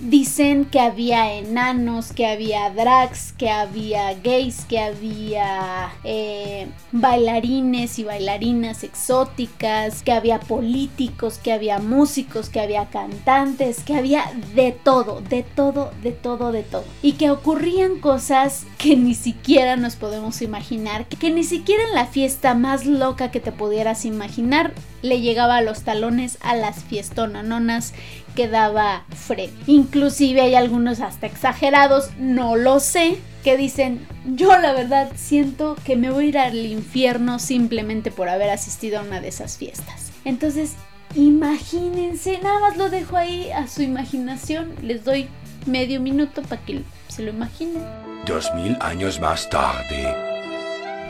Dicen 0.00 0.64
que 0.64 0.80
había 0.80 1.34
enanos, 1.34 2.12
que 2.12 2.26
había 2.26 2.70
drags, 2.70 3.32
que 3.32 3.50
había 3.50 4.14
gays, 4.14 4.64
que 4.64 4.80
había 4.80 5.92
eh, 6.04 6.68
bailarines 6.92 7.98
y 7.98 8.04
bailarinas 8.04 8.84
exóticas, 8.84 10.02
que 10.02 10.12
había 10.12 10.40
políticos, 10.40 11.38
que 11.42 11.52
había 11.52 11.78
músicos, 11.78 12.48
que 12.48 12.60
había 12.60 12.86
cantantes, 12.86 13.80
que 13.84 13.96
había 13.96 14.24
de 14.54 14.72
todo, 14.72 15.20
de 15.20 15.42
todo, 15.42 15.92
de 16.02 16.12
todo, 16.12 16.52
de 16.52 16.62
todo. 16.62 16.84
Y 17.02 17.12
que 17.12 17.30
ocurrían 17.30 18.00
cosas 18.00 18.66
que 18.76 18.96
ni 18.96 19.14
siquiera 19.14 19.76
nos 19.76 19.96
podemos 19.96 20.42
imaginar, 20.42 21.06
que 21.06 21.30
ni 21.30 21.44
siquiera 21.44 21.82
en 21.84 21.94
la 21.94 22.06
fiesta 22.06 22.54
más 22.54 22.86
loca 22.86 23.30
que 23.30 23.40
te 23.40 23.52
pudieras 23.52 24.04
imaginar 24.04 24.72
le 25.02 25.20
llegaba 25.20 25.56
a 25.56 25.62
los 25.62 25.82
talones 25.82 26.38
a 26.40 26.56
las 26.56 26.84
fiestononas 26.84 27.94
que 28.34 28.48
daba 28.48 29.04
Fred. 29.14 29.50
Inclusive 29.66 30.40
hay 30.40 30.54
algunos 30.54 31.00
hasta 31.00 31.26
exagerados, 31.26 32.10
no 32.18 32.56
lo 32.56 32.80
sé, 32.80 33.18
que 33.44 33.56
dicen, 33.56 34.06
yo 34.26 34.58
la 34.58 34.72
verdad 34.72 35.10
siento 35.16 35.76
que 35.84 35.96
me 35.96 36.10
voy 36.10 36.26
a 36.26 36.28
ir 36.28 36.38
al 36.38 36.66
infierno 36.66 37.38
simplemente 37.38 38.10
por 38.10 38.28
haber 38.28 38.50
asistido 38.50 38.98
a 38.98 39.02
una 39.02 39.20
de 39.20 39.28
esas 39.28 39.56
fiestas. 39.56 40.10
Entonces, 40.24 40.74
imagínense, 41.14 42.38
nada 42.42 42.60
más 42.60 42.76
lo 42.76 42.90
dejo 42.90 43.16
ahí 43.16 43.50
a 43.50 43.66
su 43.68 43.82
imaginación, 43.82 44.74
les 44.82 45.04
doy 45.04 45.28
medio 45.66 46.00
minuto 46.00 46.42
para 46.42 46.62
que 46.64 46.82
se 47.08 47.22
lo 47.22 47.30
imaginen. 47.30 47.82
Dos 48.26 48.52
mil 48.54 48.76
años 48.80 49.20
más 49.20 49.48
tarde. 49.48 50.14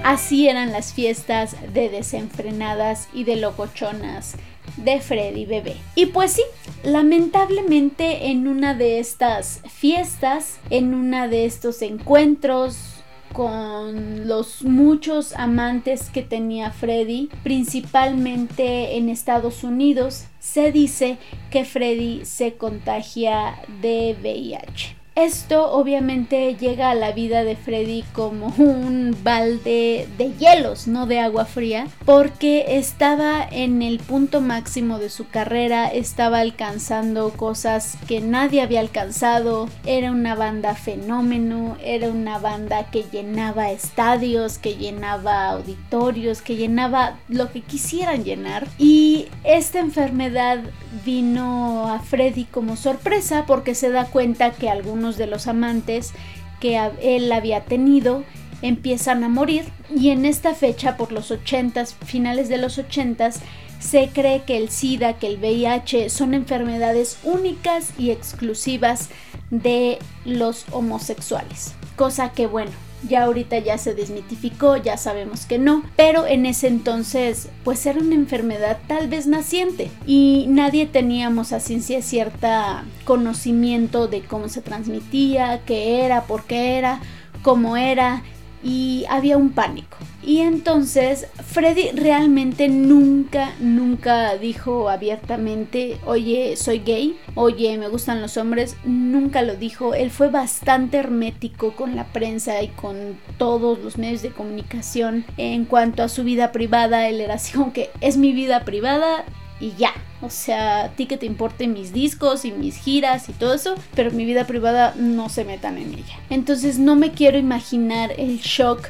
Así 0.04 0.48
eran 0.48 0.72
las 0.72 0.94
fiestas 0.94 1.56
de 1.72 1.88
desenfrenadas 1.88 3.08
y 3.12 3.24
de 3.24 3.36
locochonas 3.36 4.36
de 4.76 5.00
Freddy 5.00 5.44
Bebé. 5.46 5.76
Y 5.94 6.06
pues 6.06 6.32
sí, 6.32 6.42
lamentablemente 6.82 8.26
en 8.28 8.48
una 8.48 8.74
de 8.74 8.98
estas 8.98 9.60
fiestas, 9.68 10.58
en 10.70 10.94
una 10.94 11.28
de 11.28 11.44
estos 11.44 11.82
encuentros 11.82 12.94
con 13.32 14.26
los 14.26 14.64
muchos 14.64 15.34
amantes 15.34 16.10
que 16.10 16.22
tenía 16.22 16.70
Freddy, 16.70 17.28
principalmente 17.42 18.96
en 18.96 19.08
Estados 19.08 19.64
Unidos, 19.64 20.24
se 20.40 20.72
dice 20.72 21.18
que 21.50 21.64
Freddy 21.64 22.24
se 22.24 22.54
contagia 22.54 23.60
de 23.82 24.16
VIH. 24.20 24.97
Esto 25.18 25.72
obviamente 25.72 26.54
llega 26.54 26.90
a 26.90 26.94
la 26.94 27.10
vida 27.10 27.42
de 27.42 27.56
Freddy 27.56 28.04
como 28.12 28.54
un 28.58 29.16
balde 29.24 30.06
de 30.16 30.32
hielos, 30.38 30.86
no 30.86 31.06
de 31.06 31.18
agua 31.18 31.44
fría, 31.44 31.88
porque 32.04 32.76
estaba 32.78 33.44
en 33.50 33.82
el 33.82 33.98
punto 33.98 34.40
máximo 34.40 35.00
de 35.00 35.10
su 35.10 35.28
carrera, 35.28 35.88
estaba 35.88 36.38
alcanzando 36.38 37.30
cosas 37.30 37.98
que 38.06 38.20
nadie 38.20 38.62
había 38.62 38.78
alcanzado, 38.78 39.68
era 39.84 40.12
una 40.12 40.36
banda 40.36 40.76
fenómeno, 40.76 41.76
era 41.82 42.10
una 42.10 42.38
banda 42.38 42.88
que 42.92 43.02
llenaba 43.10 43.72
estadios, 43.72 44.58
que 44.58 44.76
llenaba 44.76 45.48
auditorios, 45.48 46.42
que 46.42 46.54
llenaba 46.54 47.16
lo 47.28 47.50
que 47.50 47.62
quisieran 47.62 48.22
llenar 48.22 48.68
y 48.78 49.26
esta 49.42 49.80
enfermedad 49.80 50.60
vino 51.04 51.88
a 51.88 51.98
Freddy 51.98 52.44
como 52.44 52.76
sorpresa 52.76 53.44
porque 53.48 53.74
se 53.74 53.90
da 53.90 54.04
cuenta 54.04 54.52
que 54.52 54.70
algunos 54.70 55.07
de 55.16 55.26
los 55.26 55.46
amantes 55.46 56.12
que 56.60 56.78
él 57.00 57.30
había 57.32 57.64
tenido 57.64 58.24
empiezan 58.62 59.22
a 59.24 59.28
morir 59.28 59.64
y 59.94 60.10
en 60.10 60.24
esta 60.24 60.54
fecha 60.54 60.96
por 60.96 61.12
los 61.12 61.30
80 61.30 61.86
finales 62.04 62.48
de 62.48 62.58
los 62.58 62.78
80 62.78 63.30
se 63.78 64.08
cree 64.08 64.42
que 64.42 64.56
el 64.56 64.70
SIDA, 64.70 65.14
que 65.14 65.28
el 65.28 65.38
VIH 65.38 66.10
son 66.10 66.34
enfermedades 66.34 67.18
únicas 67.22 67.92
y 67.96 68.10
exclusivas 68.10 69.08
de 69.50 69.98
los 70.24 70.66
homosexuales. 70.72 71.74
Cosa 71.96 72.32
que 72.32 72.48
bueno, 72.48 72.72
Ya 73.06 73.24
ahorita 73.24 73.58
ya 73.58 73.78
se 73.78 73.94
desmitificó, 73.94 74.76
ya 74.76 74.96
sabemos 74.96 75.46
que 75.46 75.58
no, 75.58 75.84
pero 75.96 76.26
en 76.26 76.46
ese 76.46 76.66
entonces 76.66 77.48
pues 77.62 77.86
era 77.86 78.00
una 78.00 78.14
enfermedad 78.14 78.78
tal 78.88 79.08
vez 79.08 79.26
naciente 79.26 79.90
y 80.06 80.46
nadie 80.48 80.86
teníamos 80.86 81.52
a 81.52 81.60
ciencia 81.60 82.02
cierta 82.02 82.84
conocimiento 83.04 84.08
de 84.08 84.22
cómo 84.22 84.48
se 84.48 84.62
transmitía, 84.62 85.60
qué 85.64 86.04
era, 86.04 86.24
por 86.24 86.44
qué 86.44 86.76
era, 86.78 87.00
cómo 87.42 87.76
era 87.76 88.22
y 88.64 89.04
había 89.08 89.36
un 89.36 89.50
pánico. 89.50 89.96
Y 90.22 90.40
entonces 90.40 91.26
Freddy 91.46 91.90
realmente 91.92 92.68
nunca, 92.68 93.52
nunca 93.60 94.36
dijo 94.36 94.88
abiertamente, 94.88 95.98
oye, 96.04 96.56
soy 96.56 96.80
gay, 96.80 97.16
oye, 97.34 97.78
me 97.78 97.88
gustan 97.88 98.20
los 98.20 98.36
hombres, 98.36 98.76
nunca 98.84 99.42
lo 99.42 99.54
dijo. 99.54 99.94
Él 99.94 100.10
fue 100.10 100.28
bastante 100.28 100.98
hermético 100.98 101.74
con 101.76 101.96
la 101.96 102.04
prensa 102.04 102.62
y 102.62 102.68
con 102.68 103.18
todos 103.38 103.78
los 103.78 103.96
medios 103.96 104.22
de 104.22 104.30
comunicación 104.30 105.24
en 105.36 105.64
cuanto 105.64 106.02
a 106.02 106.08
su 106.08 106.24
vida 106.24 106.52
privada. 106.52 107.08
Él 107.08 107.20
era 107.20 107.34
así 107.34 107.56
como 107.56 107.72
que 107.72 107.90
es 108.00 108.16
mi 108.16 108.32
vida 108.32 108.64
privada, 108.64 109.24
y 109.60 109.72
ya. 109.76 109.92
O 110.20 110.30
sea, 110.30 110.84
a 110.84 110.88
ti 110.90 111.06
que 111.06 111.16
te 111.16 111.26
importen 111.26 111.72
mis 111.72 111.92
discos 111.92 112.44
y 112.44 112.50
mis 112.50 112.76
giras 112.76 113.28
y 113.28 113.32
todo 113.32 113.54
eso, 113.54 113.76
pero 113.94 114.10
mi 114.10 114.24
vida 114.24 114.46
privada 114.46 114.94
no 114.96 115.28
se 115.28 115.44
metan 115.44 115.78
en 115.78 115.94
ella. 115.94 116.18
Entonces 116.28 116.78
no 116.78 116.96
me 116.96 117.12
quiero 117.12 117.38
imaginar 117.38 118.12
el 118.18 118.38
shock 118.38 118.88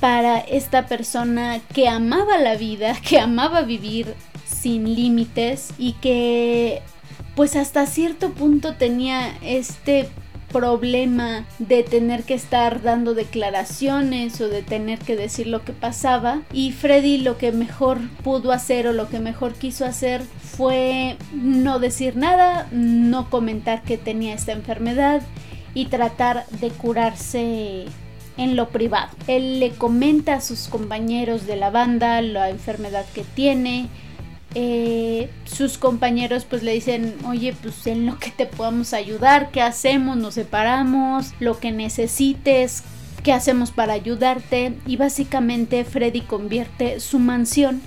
para 0.00 0.38
esta 0.38 0.86
persona 0.86 1.60
que 1.72 1.88
amaba 1.88 2.38
la 2.38 2.56
vida, 2.56 2.96
que 3.08 3.18
amaba 3.18 3.62
vivir 3.62 4.14
sin 4.44 4.94
límites 4.94 5.70
y 5.78 5.92
que 5.94 6.82
pues 7.34 7.54
hasta 7.56 7.86
cierto 7.86 8.30
punto 8.30 8.74
tenía 8.76 9.36
este 9.42 10.08
problema 10.52 11.44
de 11.58 11.82
tener 11.82 12.22
que 12.22 12.32
estar 12.32 12.80
dando 12.80 13.14
declaraciones 13.14 14.40
o 14.40 14.48
de 14.48 14.62
tener 14.62 14.98
que 15.00 15.16
decir 15.16 15.46
lo 15.48 15.62
que 15.62 15.72
pasaba. 15.72 16.40
Y 16.52 16.72
Freddy 16.72 17.18
lo 17.18 17.36
que 17.36 17.52
mejor 17.52 17.98
pudo 18.22 18.52
hacer 18.52 18.86
o 18.86 18.92
lo 18.92 19.08
que 19.08 19.18
mejor 19.18 19.52
quiso 19.52 19.84
hacer 19.84 20.22
fue 20.22 21.16
no 21.34 21.78
decir 21.78 22.16
nada, 22.16 22.68
no 22.70 23.28
comentar 23.28 23.82
que 23.82 23.98
tenía 23.98 24.34
esta 24.34 24.52
enfermedad 24.52 25.20
y 25.74 25.86
tratar 25.86 26.46
de 26.48 26.70
curarse 26.70 27.84
en 28.36 28.56
lo 28.56 28.68
privado. 28.68 29.10
Él 29.26 29.60
le 29.60 29.70
comenta 29.70 30.34
a 30.34 30.40
sus 30.40 30.68
compañeros 30.68 31.46
de 31.46 31.56
la 31.56 31.70
banda 31.70 32.20
la 32.22 32.50
enfermedad 32.50 33.04
que 33.14 33.22
tiene, 33.22 33.88
eh, 34.58 35.28
sus 35.44 35.76
compañeros 35.76 36.46
pues 36.48 36.62
le 36.62 36.72
dicen, 36.72 37.14
oye, 37.26 37.54
pues 37.60 37.86
en 37.86 38.06
lo 38.06 38.18
que 38.18 38.30
te 38.30 38.46
podamos 38.46 38.94
ayudar, 38.94 39.50
¿qué 39.50 39.60
hacemos? 39.60 40.16
Nos 40.16 40.32
separamos, 40.34 41.34
lo 41.40 41.58
que 41.60 41.72
necesites, 41.72 42.82
¿qué 43.22 43.34
hacemos 43.34 43.70
para 43.70 43.92
ayudarte? 43.92 44.72
Y 44.86 44.96
básicamente 44.96 45.84
Freddy 45.84 46.22
convierte 46.22 47.00
su 47.00 47.18
mansión 47.18 47.82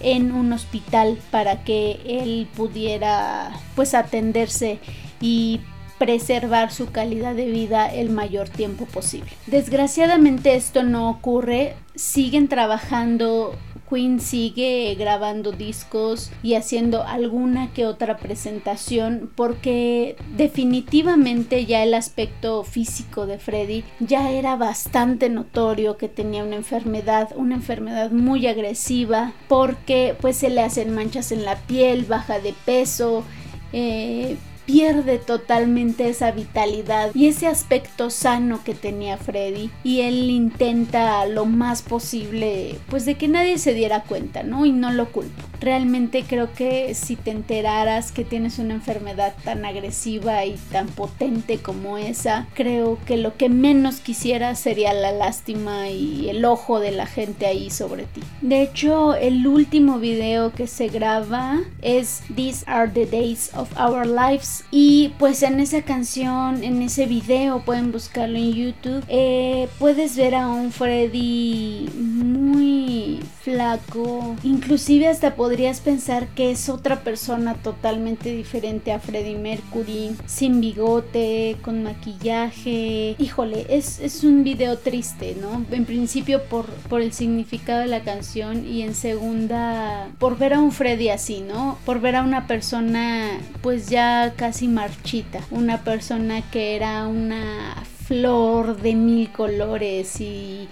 en 0.00 0.32
un 0.32 0.52
hospital 0.54 1.18
para 1.30 1.62
que 1.62 2.00
él 2.06 2.48
pudiera 2.56 3.50
pues 3.74 3.92
atenderse 3.92 4.78
y 5.20 5.60
preservar 5.98 6.72
su 6.72 6.90
calidad 6.90 7.34
de 7.34 7.46
vida 7.46 7.92
el 7.92 8.10
mayor 8.10 8.48
tiempo 8.48 8.86
posible. 8.86 9.30
Desgraciadamente 9.46 10.54
esto 10.54 10.82
no 10.82 11.10
ocurre, 11.10 11.74
siguen 11.94 12.48
trabajando 12.48 13.54
Queen 13.88 14.20
sigue 14.20 14.94
grabando 14.98 15.52
discos 15.52 16.30
y 16.42 16.54
haciendo 16.54 17.02
alguna 17.02 17.72
que 17.72 17.86
otra 17.86 18.16
presentación 18.16 19.30
porque 19.34 20.16
definitivamente 20.36 21.66
ya 21.66 21.82
el 21.82 21.94
aspecto 21.94 22.64
físico 22.64 23.26
de 23.26 23.38
Freddy 23.38 23.84
ya 24.00 24.30
era 24.30 24.56
bastante 24.56 25.28
notorio 25.28 25.96
que 25.96 26.08
tenía 26.08 26.44
una 26.44 26.56
enfermedad, 26.56 27.30
una 27.36 27.54
enfermedad 27.54 28.10
muy 28.10 28.46
agresiva 28.46 29.32
porque 29.48 30.16
pues 30.20 30.36
se 30.36 30.50
le 30.50 30.62
hacen 30.62 30.94
manchas 30.94 31.30
en 31.32 31.44
la 31.44 31.56
piel, 31.56 32.04
baja 32.04 32.38
de 32.38 32.54
peso, 32.64 33.24
eh, 33.72 34.36
pierde 34.66 35.18
totalmente 35.18 36.08
esa 36.08 36.30
vitalidad 36.30 37.10
y 37.14 37.26
ese 37.26 37.46
aspecto 37.46 38.10
sano 38.10 38.62
que 38.64 38.74
tenía 38.74 39.16
Freddy 39.16 39.70
y 39.82 40.00
él 40.00 40.30
intenta 40.30 41.26
lo 41.26 41.44
más 41.44 41.82
posible 41.82 42.78
pues 42.88 43.04
de 43.04 43.16
que 43.16 43.28
nadie 43.28 43.58
se 43.58 43.74
diera 43.74 44.02
cuenta, 44.02 44.42
¿no? 44.42 44.66
Y 44.66 44.72
no 44.72 44.92
lo 44.92 45.10
culpo. 45.10 45.42
Realmente 45.60 46.24
creo 46.28 46.52
que 46.52 46.94
si 46.94 47.16
te 47.16 47.30
enteraras 47.30 48.12
que 48.12 48.24
tienes 48.24 48.58
una 48.58 48.74
enfermedad 48.74 49.34
tan 49.44 49.64
agresiva 49.64 50.44
y 50.44 50.56
tan 50.70 50.88
potente 50.88 51.58
como 51.58 51.98
esa, 51.98 52.46
creo 52.54 52.98
que 53.06 53.16
lo 53.16 53.36
que 53.36 53.48
menos 53.48 54.00
quisiera 54.00 54.54
sería 54.54 54.92
la 54.92 55.12
lástima 55.12 55.88
y 55.88 56.28
el 56.28 56.44
ojo 56.44 56.80
de 56.80 56.90
la 56.90 57.06
gente 57.06 57.46
ahí 57.46 57.70
sobre 57.70 58.04
ti. 58.04 58.22
De 58.40 58.62
hecho, 58.62 59.14
el 59.14 59.46
último 59.46 59.98
video 59.98 60.52
que 60.52 60.66
se 60.66 60.88
graba 60.88 61.60
es 61.82 62.22
These 62.34 62.64
are 62.66 62.90
the 62.90 63.06
days 63.06 63.50
of 63.54 63.68
our 63.78 64.06
lives 64.06 64.53
y 64.70 65.12
pues 65.18 65.42
en 65.42 65.60
esa 65.60 65.82
canción, 65.82 66.62
en 66.62 66.82
ese 66.82 67.06
video, 67.06 67.60
pueden 67.64 67.92
buscarlo 67.92 68.36
en 68.36 68.52
YouTube, 68.52 69.04
eh, 69.08 69.68
puedes 69.78 70.16
ver 70.16 70.34
a 70.34 70.48
un 70.48 70.70
Freddy 70.70 71.88
muy 71.98 73.20
flaco. 73.42 74.36
Inclusive 74.42 75.08
hasta 75.08 75.34
podrías 75.34 75.80
pensar 75.80 76.28
que 76.28 76.50
es 76.50 76.68
otra 76.68 77.00
persona 77.00 77.54
totalmente 77.54 78.34
diferente 78.34 78.92
a 78.92 78.98
Freddie 78.98 79.36
Mercury, 79.36 80.16
sin 80.26 80.60
bigote, 80.60 81.56
con 81.62 81.82
maquillaje. 81.82 83.16
Híjole, 83.18 83.66
es, 83.68 84.00
es 84.00 84.24
un 84.24 84.44
video 84.44 84.78
triste, 84.78 85.36
¿no? 85.40 85.64
En 85.70 85.84
principio 85.84 86.42
por, 86.44 86.66
por 86.88 87.02
el 87.02 87.12
significado 87.12 87.80
de 87.80 87.86
la 87.86 88.00
canción 88.00 88.66
y 88.66 88.82
en 88.82 88.94
segunda 88.94 90.08
por 90.18 90.38
ver 90.38 90.54
a 90.54 90.60
un 90.60 90.72
Freddy 90.72 91.10
así, 91.10 91.40
¿no? 91.40 91.78
Por 91.84 92.00
ver 92.00 92.16
a 92.16 92.22
una 92.22 92.46
persona 92.46 93.38
pues 93.62 93.88
ya 93.88 94.32
casi 94.44 94.68
marchita, 94.68 95.40
una 95.50 95.84
persona 95.84 96.42
que 96.50 96.76
era 96.76 97.06
una 97.06 97.82
flor 98.06 98.76
de 98.76 98.94
mil 98.94 99.32
colores 99.32 100.20
y 100.20 100.68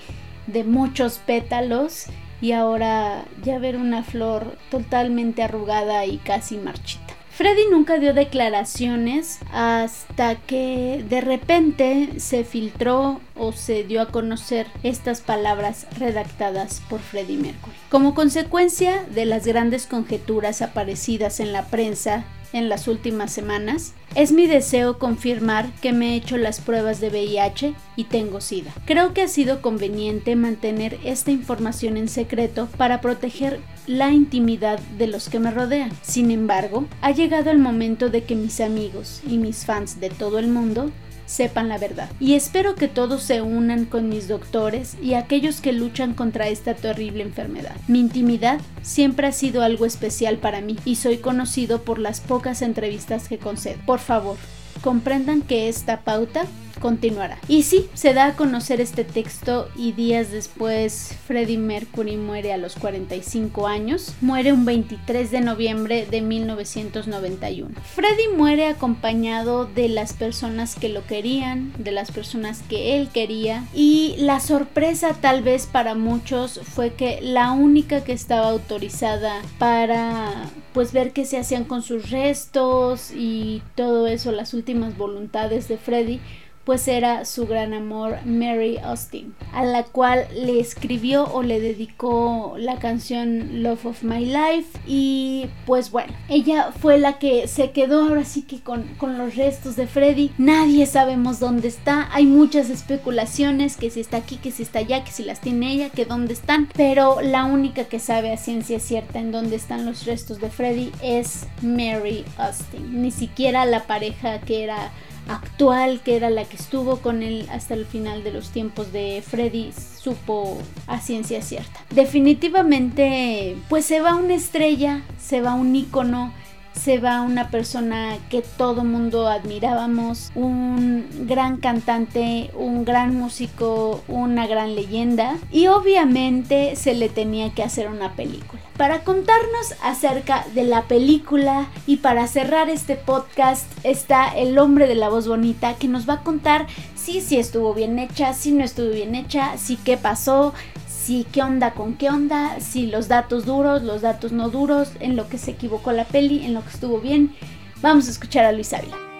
de 0.47 0.63
muchos 0.63 1.17
pétalos 1.17 2.05
y 2.43 2.53
ahora 2.53 3.25
ya 3.43 3.59
ver 3.59 3.77
una 3.77 4.03
flor 4.03 4.59
totalmente 4.71 5.43
arrugada 5.43 6.05
y 6.05 6.19
casi 6.19 6.59
marchita. 6.59 7.15
Freddy 7.31 7.63
nunca 7.71 7.99
dio 7.99 8.13
declaraciones 8.13 9.39
hasta 9.55 10.35
que 10.35 11.03
de 11.09 11.23
repente 11.23 12.21
se 12.21 12.45
filtró 12.45 13.23
o 13.35 13.53
se 13.53 13.85
dio 13.85 14.03
a 14.03 14.09
conocer 14.09 14.67
estas 14.83 15.23
palabras 15.23 15.87
redactadas 15.99 16.83
por 16.91 17.01
Freddie 17.01 17.39
Mercury. 17.39 17.73
Como 17.89 18.15
consecuencia 18.15 19.03
de 19.15 19.25
las 19.25 19.47
grandes 19.47 19.87
conjeturas 19.87 20.61
aparecidas 20.61 21.41
en 21.41 21.55
la 21.55 21.65
prensa 21.65 22.27
en 22.53 22.69
las 22.69 22.89
últimas 22.89 23.33
semanas, 23.33 23.95
es 24.15 24.33
mi 24.33 24.47
deseo 24.47 24.99
confirmar 24.99 25.73
que 25.81 25.93
me 25.93 26.13
he 26.13 26.17
hecho 26.17 26.37
las 26.37 26.61
pruebas 26.61 27.01
de 27.01 27.09
VIH 27.09 27.75
y 27.97 28.05
tengo 28.05 28.41
SIDA. 28.41 28.73
Creo 28.85 29.15
que 29.15 29.23
ha 29.23 29.29
sido 29.29 29.63
conveniente 29.63 30.37
mantener 30.37 30.99
esta 31.05 31.31
información 31.31 31.97
en 31.97 32.09
secreto 32.09 32.69
para 32.77 33.01
proteger 33.01 33.61
la 33.87 34.13
intimidad 34.13 34.79
de 34.99 35.07
los 35.07 35.29
que 35.29 35.39
me 35.39 35.51
rodean. 35.51 35.91
Sin 36.03 36.31
embargo, 36.31 36.87
ha 37.01 37.11
llegado 37.11 37.51
el 37.51 37.59
momento 37.59 38.11
de 38.11 38.25
que 38.25 38.37
mis 38.37 38.61
amigos 38.61 39.23
y 39.27 39.39
mis 39.39 39.65
fans 39.65 40.01
de 40.01 40.11
todo 40.11 40.39
el 40.39 40.49
mundo 40.49 40.91
sepan 41.27 41.69
la 41.69 41.79
verdad. 41.79 42.11
Y 42.21 42.35
espero 42.35 42.75
que 42.75 42.89
todos 42.89 43.23
se 43.23 43.43
unan 43.43 43.85
con 43.85 44.09
mis 44.09 44.29
doctores 44.29 44.97
y 45.03 45.15
aquellos 45.15 45.61
que 45.61 45.73
luchan 45.73 46.15
contra 46.15 46.49
esta 46.49 46.75
terrible 46.75 47.23
enfermedad. 47.23 47.77
Mi 47.89 48.01
intimidad 48.01 48.61
siempre 48.83 49.27
ha 49.27 49.33
sido 49.33 49.63
algo 49.63 49.87
especial 49.87 50.39
para 50.39 50.61
mí 50.61 50.77
y 50.85 50.97
soy 50.97 51.19
conocido 51.19 51.83
por 51.83 51.99
las 51.99 52.21
pocas 52.21 52.63
entrevistas 52.63 53.29
que 53.29 53.39
concedo. 53.39 53.79
Por 53.87 53.99
favor, 53.99 54.37
comprendan 54.83 55.43
que 55.43 55.69
esta 55.69 56.01
pauta 56.01 56.45
continuará. 56.83 57.39
Y 57.49 57.63
sí, 57.63 57.89
se 57.95 58.13
da 58.13 58.27
a 58.27 58.37
conocer 58.37 58.81
este 58.81 59.05
texto 59.05 59.69
y 59.77 59.93
días 59.93 60.31
después 60.33 61.17
Freddie 61.27 61.57
Mercury 61.57 62.17
muere 62.17 62.53
a 62.53 62.59
los 62.59 62.75
45 62.75 63.67
años. 63.67 64.15
Muere 64.21 64.53
un 64.53 64.67
23 64.67 65.31
de 65.31 65.41
noviembre 65.41 66.07
de 66.11 66.21
1991. 66.21 67.71
Freddie 67.95 68.37
muere 68.37 68.67
acompañado 68.67 69.65
de 69.65 69.89
las 69.89 70.13
personas 70.13 70.75
que 70.75 70.89
lo 70.89 71.07
querían, 71.07 71.73
de 71.79 71.93
las 71.93 72.11
personas 72.11 72.63
que 72.69 72.97
él 72.97 73.09
quería 73.09 73.65
y 73.73 74.17
la 74.19 74.41
sorpresa 74.41 75.15
tal 75.21 75.43
vez 75.43 75.67
para 75.67 75.95
muchos 75.95 76.61
fue 76.65 76.95
que 76.95 77.21
la 77.23 77.53
única 77.53 78.03
que 78.03 78.13
estaba 78.13 78.49
autorizada 78.49 79.41
para 79.59 80.51
pues 80.73 80.93
ver 80.93 81.13
qué 81.13 81.25
se 81.25 81.39
hacían 81.39 81.65
con 81.65 81.83
sus 81.83 82.11
restos 82.11 83.13
y 83.15 83.63
todo 83.77 84.07
eso, 84.09 84.33
las 84.33 84.55
últimas 84.55 84.97
voluntades 84.97 85.69
de 85.69 85.79
Freddy 85.79 86.21
pues 86.65 86.87
era 86.89 87.25
su 87.25 87.47
gran 87.47 87.75
amor 87.75 88.19
Mary 88.25 88.79
Austin, 88.79 89.35
a 89.53 89.65
la 89.65 89.85
cual 89.85 90.27
le 90.35 90.61
escribió 90.61 91.25
o 91.33 91.43
le 91.43 91.61
dedicó 91.61 92.55
la 92.59 92.79
canción 92.79 93.63
Love 93.63 93.87
of 93.87 94.03
My 94.05 94.25
Life. 94.25 94.79
Y 94.87 95.47
pues 95.67 95.91
bueno, 95.91 96.13
ella 96.29 96.73
fue 96.81 96.99
la 96.99 97.19
que 97.19 97.49
se 97.49 97.71
quedó 97.73 98.05
ahora 98.05 98.25
sí 98.25 98.43
que 98.43 98.61
con, 98.61 98.85
con 98.97 99.19
los 99.19 99.35
restos 99.35 99.77
de 99.77 99.87
Freddy, 99.87 100.31
nadie 100.39 100.87
sabemos 100.87 101.41
dónde 101.41 101.69
está, 101.69 102.09
hay 102.13 102.27
muchas 102.27 102.71
especulaciones 102.71 103.77
que 103.77 103.91
si 103.91 104.01
está 104.01 104.19
aquí, 104.19 104.37
que 104.37 104.51
si 104.51 104.63
está 104.63 104.81
allá, 104.81 105.05
que 105.05 105.13
si 105.13 105.25
las 105.25 105.41
tiene 105.41 105.73
ella, 105.73 105.91
que 105.91 106.05
dónde 106.05 106.35
están, 106.35 106.69
pero 106.75 107.21
la 107.21 107.45
única 107.45 107.85
que 107.85 107.99
sabe 107.99 108.33
a 108.33 108.37
ciencia 108.37 108.79
cierta 108.79 109.19
en 109.19 109.33
dónde 109.33 109.57
están 109.57 109.85
los 109.85 110.05
restos 110.07 110.41
de 110.41 110.51
Freddy 110.51 110.93
es 111.03 111.47
Mary 111.63 112.25
Austin, 112.37 113.03
ni 113.03 113.11
siquiera 113.11 113.65
la 113.67 113.85
pareja 113.85 114.41
que 114.41 114.65
era 114.65 114.93
actual, 115.29 116.01
que 116.03 116.17
era 116.17 116.31
la 116.31 116.45
que 116.45 116.57
estuvo 116.57 116.99
con 116.99 117.23
él 117.23 117.47
hasta 117.51 117.75
el 117.75 117.87
final 117.87 118.25
de 118.25 118.33
los 118.33 118.51
tiempos 118.51 118.93
de 118.93 119.23
Freddy, 119.27 119.73
supo 119.73 120.61
a 120.87 121.01
ciencia 121.01 121.43
cierta. 121.43 121.81
Definitivamente, 121.91 123.57
pues 123.69 123.85
se 123.85 124.01
va 124.01 124.17
una 124.17 124.35
estrella, 124.35 125.03
se 125.21 125.41
va 125.41 125.55
un 125.55 125.75
ícono 125.75 126.33
se 126.75 126.99
va 126.99 127.23
una 127.23 127.49
persona 127.49 128.19
que 128.31 128.43
todo 128.43 128.85
mundo 128.85 129.29
admirábamos, 129.29 130.33
un 130.35 131.07
gran 131.27 131.59
cantante, 131.59 132.51
un 132.55 132.85
gran 132.85 133.15
músico, 133.17 134.03
una 134.09 134.47
gran 134.47 134.75
leyenda 134.75 135.37
y 135.51 135.69
obviamente 135.69 136.77
se 136.77 136.95
le 136.95 137.09
tenía 137.09 137.55
que 137.55 137.63
hacer 137.63 137.89
una 137.89 138.13
película. 138.15 138.63
Para 138.77 139.05
contarnos 139.05 139.75
acerca 139.83 140.47
de 140.55 140.65
la 140.65 140.83
película 140.83 141.69
y 141.87 141.99
para 141.99 142.27
cerrar 142.27 142.71
este 142.71 142.97
podcast 142.97 143.67
está 143.85 144.29
el 144.29 144.59
hombre 144.59 144.87
de 144.87 144.95
la 144.95 145.09
voz 145.09 145.29
bonita 145.29 145.75
que 145.75 145.89
nos 145.89 146.09
va 146.09 146.15
a 146.15 146.23
contar 146.23 146.67
si 146.95 147.21
si 147.21 147.37
estuvo 147.37 147.75
bien 147.75 147.99
hecha, 147.99 148.33
si 148.33 148.53
no 148.53 148.65
estuvo 148.65 148.91
bien 148.91 149.15
hecha, 149.15 149.59
si 149.59 149.77
qué 149.77 149.97
pasó, 149.97 150.55
si 151.03 151.25
qué 151.33 151.43
onda 151.43 151.75
con 151.75 151.95
qué 151.95 152.11
onda, 152.11 152.61
si 152.61 152.87
los 152.87 153.09
datos 153.09 153.45
duros, 153.45 153.83
los 153.83 154.03
datos 154.03 154.31
no 154.31 154.51
duros, 154.51 154.93
en 155.01 155.17
lo 155.17 155.29
que 155.29 155.37
se 155.37 155.51
equivocó 155.51 155.91
la 155.91 156.05
peli, 156.05 156.45
en 156.45 156.55
lo 156.55 156.63
que 156.63 156.71
estuvo 156.71 157.01
bien. 157.01 157.35
Vamos 157.81 158.07
a 158.07 158.11
escuchar 158.13 158.45
a 158.45 158.53
Luis 158.53 158.73
Ávila. 158.73 159.12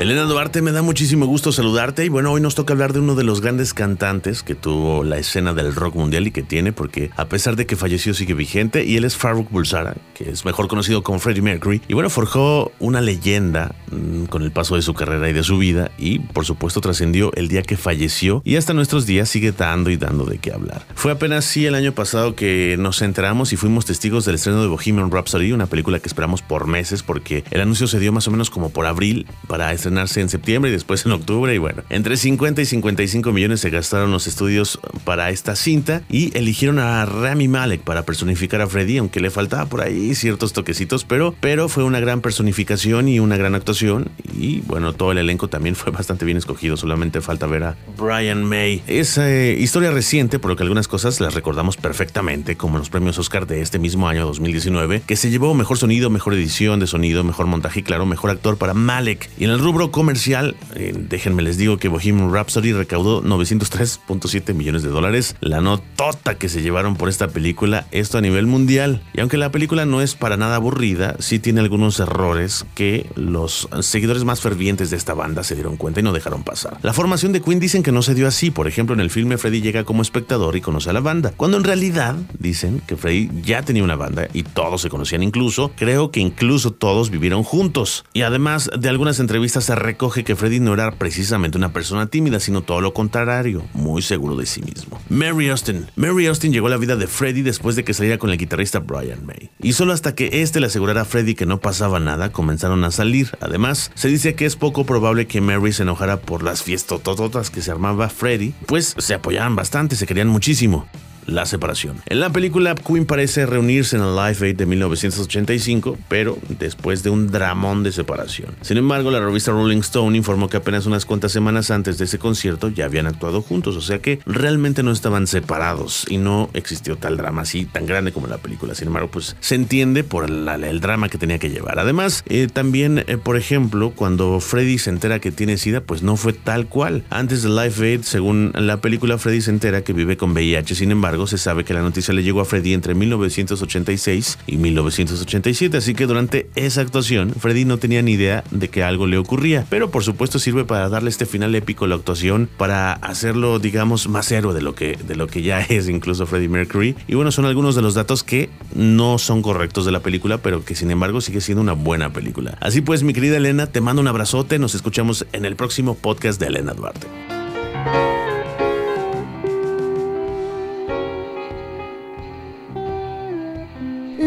Elena 0.00 0.22
Duarte, 0.22 0.62
me 0.62 0.72
da 0.72 0.80
muchísimo 0.80 1.26
gusto 1.26 1.52
saludarte. 1.52 2.06
Y 2.06 2.08
bueno, 2.08 2.32
hoy 2.32 2.40
nos 2.40 2.54
toca 2.54 2.72
hablar 2.72 2.94
de 2.94 3.00
uno 3.00 3.16
de 3.16 3.22
los 3.22 3.42
grandes 3.42 3.74
cantantes 3.74 4.42
que 4.42 4.54
tuvo 4.54 5.04
la 5.04 5.18
escena 5.18 5.52
del 5.52 5.74
rock 5.74 5.94
mundial 5.96 6.26
y 6.26 6.30
que 6.30 6.42
tiene, 6.42 6.72
porque 6.72 7.10
a 7.18 7.26
pesar 7.26 7.54
de 7.54 7.66
que 7.66 7.76
falleció 7.76 8.14
sigue 8.14 8.32
vigente. 8.32 8.82
Y 8.86 8.96
él 8.96 9.04
es 9.04 9.18
Farouk 9.18 9.50
Bulsara, 9.50 9.94
que 10.14 10.30
es 10.30 10.46
mejor 10.46 10.68
conocido 10.68 11.02
como 11.02 11.18
Freddie 11.18 11.42
Mercury. 11.42 11.82
Y 11.86 11.92
bueno, 11.92 12.08
forjó 12.08 12.72
una 12.78 13.02
leyenda 13.02 13.74
mm, 13.90 14.24
con 14.24 14.40
el 14.42 14.52
paso 14.52 14.74
de 14.74 14.80
su 14.80 14.94
carrera 14.94 15.28
y 15.28 15.34
de 15.34 15.42
su 15.42 15.58
vida. 15.58 15.90
Y 15.98 16.20
por 16.20 16.46
supuesto 16.46 16.80
trascendió 16.80 17.30
el 17.34 17.48
día 17.48 17.60
que 17.60 17.76
falleció. 17.76 18.40
Y 18.42 18.56
hasta 18.56 18.72
nuestros 18.72 19.04
días 19.04 19.28
sigue 19.28 19.52
dando 19.52 19.90
y 19.90 19.98
dando 19.98 20.24
de 20.24 20.38
qué 20.38 20.50
hablar. 20.50 20.86
Fue 20.94 21.12
apenas 21.12 21.44
sí 21.44 21.66
el 21.66 21.74
año 21.74 21.92
pasado 21.92 22.34
que 22.34 22.76
nos 22.78 23.02
enteramos 23.02 23.52
y 23.52 23.56
fuimos 23.56 23.84
testigos 23.84 24.24
del 24.24 24.36
estreno 24.36 24.62
de 24.62 24.68
Bohemian 24.68 25.10
Rhapsody, 25.10 25.52
una 25.52 25.66
película 25.66 25.98
que 25.98 26.08
esperamos 26.08 26.40
por 26.40 26.66
meses 26.66 27.02
porque 27.02 27.44
el 27.50 27.60
anuncio 27.60 27.86
se 27.86 28.00
dio 28.00 28.12
más 28.12 28.26
o 28.28 28.30
menos 28.30 28.48
como 28.48 28.70
por 28.70 28.86
abril 28.86 29.26
para 29.46 29.74
estrenar 29.90 30.08
en 30.16 30.28
septiembre 30.28 30.70
y 30.70 30.72
después 30.72 31.04
en 31.04 31.12
octubre. 31.12 31.54
Y 31.54 31.58
bueno, 31.58 31.82
entre 31.90 32.16
50 32.16 32.62
y 32.62 32.64
55 32.64 33.32
millones 33.32 33.60
se 33.60 33.70
gastaron 33.70 34.10
los 34.10 34.26
estudios 34.26 34.78
para 35.04 35.30
esta 35.30 35.56
cinta 35.56 36.02
y 36.08 36.36
eligieron 36.36 36.78
a 36.78 37.04
Rami 37.06 37.48
Malek 37.48 37.82
para 37.82 38.04
personificar 38.04 38.60
a 38.60 38.66
Freddy, 38.66 38.98
aunque 38.98 39.20
le 39.20 39.30
faltaba 39.30 39.66
por 39.66 39.80
ahí 39.80 40.14
ciertos 40.14 40.52
toquecitos, 40.52 41.04
pero, 41.04 41.34
pero 41.40 41.68
fue 41.68 41.84
una 41.84 42.00
gran 42.00 42.20
personificación 42.20 43.08
y 43.08 43.18
una 43.18 43.36
gran 43.36 43.54
actuación. 43.54 44.10
Y 44.36 44.60
bueno, 44.60 44.92
todo 44.92 45.12
el 45.12 45.18
elenco 45.18 45.48
también 45.48 45.74
fue 45.74 45.92
bastante 45.92 46.24
bien 46.24 46.36
escogido. 46.36 46.76
Solamente 46.76 47.20
falta 47.20 47.46
ver 47.46 47.64
a 47.64 47.76
Brian 47.98 48.44
May. 48.44 48.82
Es 48.86 49.18
eh, 49.18 49.56
historia 49.58 49.90
reciente, 49.90 50.38
por 50.38 50.50
lo 50.50 50.56
que 50.56 50.62
algunas 50.62 50.88
cosas 50.88 51.20
las 51.20 51.34
recordamos 51.34 51.76
perfectamente, 51.76 52.56
como 52.56 52.78
los 52.78 52.90
premios 52.90 53.18
Oscar 53.18 53.46
de 53.46 53.60
este 53.60 53.78
mismo 53.78 54.08
año 54.08 54.26
2019, 54.26 55.02
que 55.06 55.16
se 55.16 55.30
llevó 55.30 55.54
mejor 55.54 55.78
sonido, 55.78 56.10
mejor 56.10 56.34
edición 56.34 56.80
de 56.80 56.86
sonido, 56.86 57.24
mejor 57.24 57.46
montaje 57.46 57.80
y 57.80 57.82
claro, 57.82 58.06
mejor 58.06 58.30
actor 58.30 58.56
para 58.56 58.74
Malek. 58.74 59.30
Y 59.38 59.44
en 59.44 59.50
el 59.50 59.58
rubro 59.58 59.79
comercial, 59.88 60.56
eh, 60.74 60.92
déjenme 60.96 61.42
les 61.42 61.56
digo 61.56 61.78
que 61.78 61.88
Bohemian 61.88 62.32
Rhapsody 62.32 62.72
recaudó 62.72 63.22
903.7 63.22 64.54
millones 64.54 64.82
de 64.82 64.90
dólares, 64.90 65.36
la 65.40 65.60
notota 65.60 66.36
que 66.36 66.48
se 66.48 66.62
llevaron 66.62 66.96
por 66.96 67.08
esta 67.08 67.28
película, 67.28 67.86
esto 67.90 68.18
a 68.18 68.20
nivel 68.20 68.46
mundial. 68.46 69.02
Y 69.14 69.20
aunque 69.20 69.38
la 69.38 69.50
película 69.50 69.86
no 69.86 70.02
es 70.02 70.14
para 70.14 70.36
nada 70.36 70.56
aburrida, 70.56 71.16
sí 71.18 71.38
tiene 71.38 71.60
algunos 71.60 71.98
errores 71.98 72.66
que 72.74 73.06
los 73.16 73.68
seguidores 73.80 74.24
más 74.24 74.40
fervientes 74.40 74.90
de 74.90 74.96
esta 74.96 75.14
banda 75.14 75.42
se 75.42 75.54
dieron 75.54 75.76
cuenta 75.76 76.00
y 76.00 76.02
no 76.02 76.12
dejaron 76.12 76.44
pasar. 76.44 76.78
La 76.82 76.92
formación 76.92 77.32
de 77.32 77.40
Queen 77.40 77.60
dicen 77.60 77.82
que 77.82 77.92
no 77.92 78.02
se 78.02 78.14
dio 78.14 78.28
así, 78.28 78.50
por 78.50 78.68
ejemplo 78.68 78.94
en 78.94 79.00
el 79.00 79.10
filme 79.10 79.38
Freddy 79.38 79.62
llega 79.62 79.84
como 79.84 80.02
espectador 80.02 80.56
y 80.56 80.60
conoce 80.60 80.90
a 80.90 80.92
la 80.92 81.00
banda, 81.00 81.32
cuando 81.36 81.56
en 81.56 81.64
realidad 81.64 82.16
dicen 82.38 82.82
que 82.86 82.96
Freddy 82.96 83.30
ya 83.42 83.62
tenía 83.62 83.84
una 83.84 83.96
banda 83.96 84.28
y 84.32 84.42
todos 84.42 84.82
se 84.82 84.90
conocían 84.90 85.22
incluso, 85.22 85.72
creo 85.76 86.10
que 86.10 86.20
incluso 86.20 86.72
todos 86.72 87.10
vivieron 87.10 87.42
juntos. 87.42 88.04
Y 88.12 88.22
además 88.22 88.70
de 88.78 88.88
algunas 88.88 89.20
entrevistas 89.20 89.69
recoge 89.74 90.24
que 90.24 90.36
Freddy 90.36 90.60
no 90.60 90.74
era 90.74 90.90
precisamente 90.92 91.58
una 91.58 91.72
persona 91.72 92.06
tímida, 92.06 92.40
sino 92.40 92.62
todo 92.62 92.80
lo 92.80 92.92
contrario, 92.92 93.64
muy 93.74 94.02
seguro 94.02 94.36
de 94.36 94.46
sí 94.46 94.62
mismo. 94.62 95.00
Mary 95.08 95.48
Austin. 95.48 95.86
Mary 95.96 96.26
Austin 96.26 96.52
llegó 96.52 96.68
a 96.68 96.70
la 96.70 96.76
vida 96.76 96.96
de 96.96 97.06
Freddy 97.06 97.42
después 97.42 97.76
de 97.76 97.84
que 97.84 97.94
saliera 97.94 98.18
con 98.18 98.30
el 98.30 98.38
guitarrista 98.38 98.80
Brian 98.80 99.24
May. 99.26 99.50
Y 99.60 99.72
solo 99.72 99.92
hasta 99.92 100.14
que 100.14 100.42
este 100.42 100.60
le 100.60 100.66
asegurara 100.66 101.02
a 101.02 101.04
Freddy 101.04 101.34
que 101.34 101.46
no 101.46 101.60
pasaba 101.60 102.00
nada, 102.00 102.32
comenzaron 102.32 102.84
a 102.84 102.90
salir. 102.90 103.30
Además, 103.40 103.90
se 103.94 104.08
dice 104.08 104.34
que 104.34 104.46
es 104.46 104.56
poco 104.56 104.84
probable 104.84 105.26
que 105.26 105.40
Mary 105.40 105.72
se 105.72 105.82
enojara 105.82 106.20
por 106.20 106.42
las 106.42 106.62
fiestotototas 106.62 107.50
que 107.50 107.62
se 107.62 107.70
armaba 107.70 108.08
Freddy, 108.08 108.54
pues 108.66 108.94
se 108.98 109.14
apoyaban 109.14 109.56
bastante, 109.56 109.96
se 109.96 110.06
querían 110.06 110.28
muchísimo 110.28 110.86
la 111.30 111.46
separación. 111.46 111.96
En 112.06 112.20
la 112.20 112.30
película, 112.30 112.74
Queen 112.74 113.06
parece 113.06 113.46
reunirse 113.46 113.96
en 113.96 114.02
el 114.02 114.14
Live 114.14 114.46
Aid 114.46 114.56
de 114.56 114.66
1985, 114.66 115.98
pero 116.08 116.38
después 116.58 117.02
de 117.02 117.10
un 117.10 117.30
dramón 117.30 117.82
de 117.82 117.92
separación. 117.92 118.54
Sin 118.60 118.76
embargo, 118.76 119.10
la 119.10 119.20
revista 119.20 119.52
Rolling 119.52 119.78
Stone 119.78 120.16
informó 120.16 120.48
que 120.48 120.56
apenas 120.56 120.86
unas 120.86 121.04
cuantas 121.04 121.32
semanas 121.32 121.70
antes 121.70 121.98
de 121.98 122.04
ese 122.04 122.18
concierto 122.18 122.68
ya 122.68 122.84
habían 122.84 123.06
actuado 123.06 123.42
juntos, 123.42 123.76
o 123.76 123.80
sea 123.80 124.00
que 124.00 124.20
realmente 124.26 124.82
no 124.82 124.90
estaban 124.92 125.26
separados 125.26 126.06
y 126.08 126.18
no 126.18 126.50
existió 126.54 126.96
tal 126.96 127.16
drama 127.16 127.42
así 127.42 127.64
tan 127.64 127.86
grande 127.86 128.12
como 128.12 128.26
la 128.26 128.38
película. 128.38 128.74
Sin 128.74 128.88
embargo, 128.88 129.10
pues 129.10 129.36
se 129.40 129.54
entiende 129.54 130.04
por 130.04 130.28
el 130.28 130.80
drama 130.80 131.08
que 131.08 131.18
tenía 131.18 131.38
que 131.38 131.50
llevar. 131.50 131.78
Además, 131.78 132.22
eh, 132.26 132.48
también, 132.52 133.04
eh, 133.06 133.16
por 133.16 133.36
ejemplo, 133.36 133.92
cuando 133.94 134.40
Freddy 134.40 134.78
se 134.78 134.90
entera 134.90 135.18
que 135.18 135.30
tiene 135.30 135.56
SIDA, 135.56 135.80
pues 135.80 136.02
no 136.02 136.16
fue 136.16 136.32
tal 136.32 136.66
cual. 136.66 137.04
Antes 137.10 137.42
de 137.42 137.48
Live 137.48 137.86
Aid, 137.86 138.02
según 138.02 138.52
la 138.54 138.80
película, 138.80 139.18
Freddy 139.18 139.40
se 139.40 139.50
entera 139.50 139.82
que 139.82 139.92
vive 139.92 140.16
con 140.16 140.32
VIH. 140.32 140.74
Sin 140.74 140.90
embargo, 140.90 141.19
se 141.26 141.38
sabe 141.38 141.64
que 141.64 141.74
la 141.74 141.82
noticia 141.82 142.14
le 142.14 142.22
llegó 142.22 142.40
a 142.40 142.44
Freddy 142.44 142.74
entre 142.74 142.94
1986 142.94 144.38
y 144.46 144.56
1987, 144.56 145.76
así 145.76 145.94
que 145.94 146.06
durante 146.06 146.50
esa 146.54 146.80
actuación, 146.80 147.32
Freddy 147.34 147.64
no 147.64 147.78
tenía 147.78 148.02
ni 148.02 148.12
idea 148.12 148.44
de 148.50 148.68
que 148.68 148.82
algo 148.82 149.06
le 149.06 149.18
ocurría, 149.18 149.66
pero 149.68 149.90
por 149.90 150.04
supuesto 150.04 150.38
sirve 150.38 150.64
para 150.64 150.88
darle 150.88 151.10
este 151.10 151.26
final 151.26 151.54
épico 151.54 151.84
a 151.84 151.88
la 151.88 151.94
actuación, 151.94 152.48
para 152.56 152.92
hacerlo, 152.92 153.58
digamos, 153.58 154.08
más 154.08 154.30
héroe 154.32 154.54
de 154.54 154.62
lo 154.62 154.74
que, 154.74 154.96
de 154.96 155.16
lo 155.16 155.26
que 155.26 155.42
ya 155.42 155.60
es 155.68 155.88
incluso 155.88 156.26
Freddie 156.26 156.48
Mercury. 156.48 156.96
Y 157.08 157.14
bueno, 157.14 157.32
son 157.32 157.44
algunos 157.44 157.74
de 157.74 157.82
los 157.82 157.94
datos 157.94 158.22
que 158.22 158.50
no 158.74 159.18
son 159.18 159.42
correctos 159.42 159.84
de 159.84 159.92
la 159.92 160.00
película, 160.00 160.38
pero 160.38 160.64
que 160.64 160.74
sin 160.74 160.90
embargo 160.90 161.20
sigue 161.20 161.40
siendo 161.40 161.62
una 161.62 161.72
buena 161.72 162.12
película. 162.12 162.56
Así 162.60 162.80
pues, 162.80 163.02
mi 163.02 163.12
querida 163.12 163.36
Elena, 163.36 163.66
te 163.66 163.80
mando 163.80 164.02
un 164.02 164.08
abrazote, 164.08 164.58
nos 164.58 164.74
escuchamos 164.74 165.26
en 165.32 165.44
el 165.44 165.56
próximo 165.56 165.94
podcast 165.94 166.40
de 166.40 166.46
Elena 166.46 166.72
Duarte. 166.74 167.06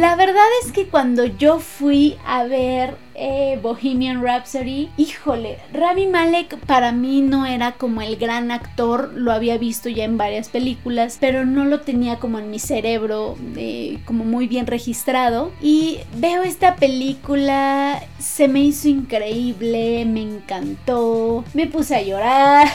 La 0.04 0.18
verdad 0.18 0.44
es 0.62 0.74
que 0.74 0.88
cuando 0.89 1.24
yo 1.24 1.60
fui 1.60 2.18
a 2.26 2.44
ver 2.44 2.98
eh, 3.16 3.58
Bohemian 3.63 4.22
Rhapsody, 4.22 4.89
híjole, 4.98 5.60
Rami 5.72 6.08
Malek 6.08 6.58
para 6.66 6.92
mí 6.92 7.22
no 7.22 7.46
era 7.46 7.72
como 7.72 8.02
el 8.02 8.18
gran 8.18 8.52
actor, 8.52 9.13
lo 9.13 9.32
había 9.32 9.58
visto 9.58 9.88
ya 9.88 10.04
en 10.04 10.18
varias 10.18 10.50
películas, 10.50 11.20
pero 11.22 11.46
no 11.46 11.63
lo 11.63 11.80
tenía 11.80 12.20
como 12.20 12.38
en 12.38 12.52
mi 12.52 12.60
cerebro, 12.60 13.38
eh, 13.56 14.00
como 14.04 14.26
muy 14.26 14.48
bien 14.48 14.68
registrado. 14.68 15.54
Y 15.62 16.02
veo 16.18 16.44
esta 16.44 16.76
película, 16.76 18.04
se 18.20 18.50
me 18.50 18.60
hizo 18.60 18.89
increíble, 18.89 20.04
me 20.04 20.22
encantó, 20.22 21.46
me 21.54 21.68
puse 21.68 21.96
a 21.96 22.02
llorar. 22.02 22.68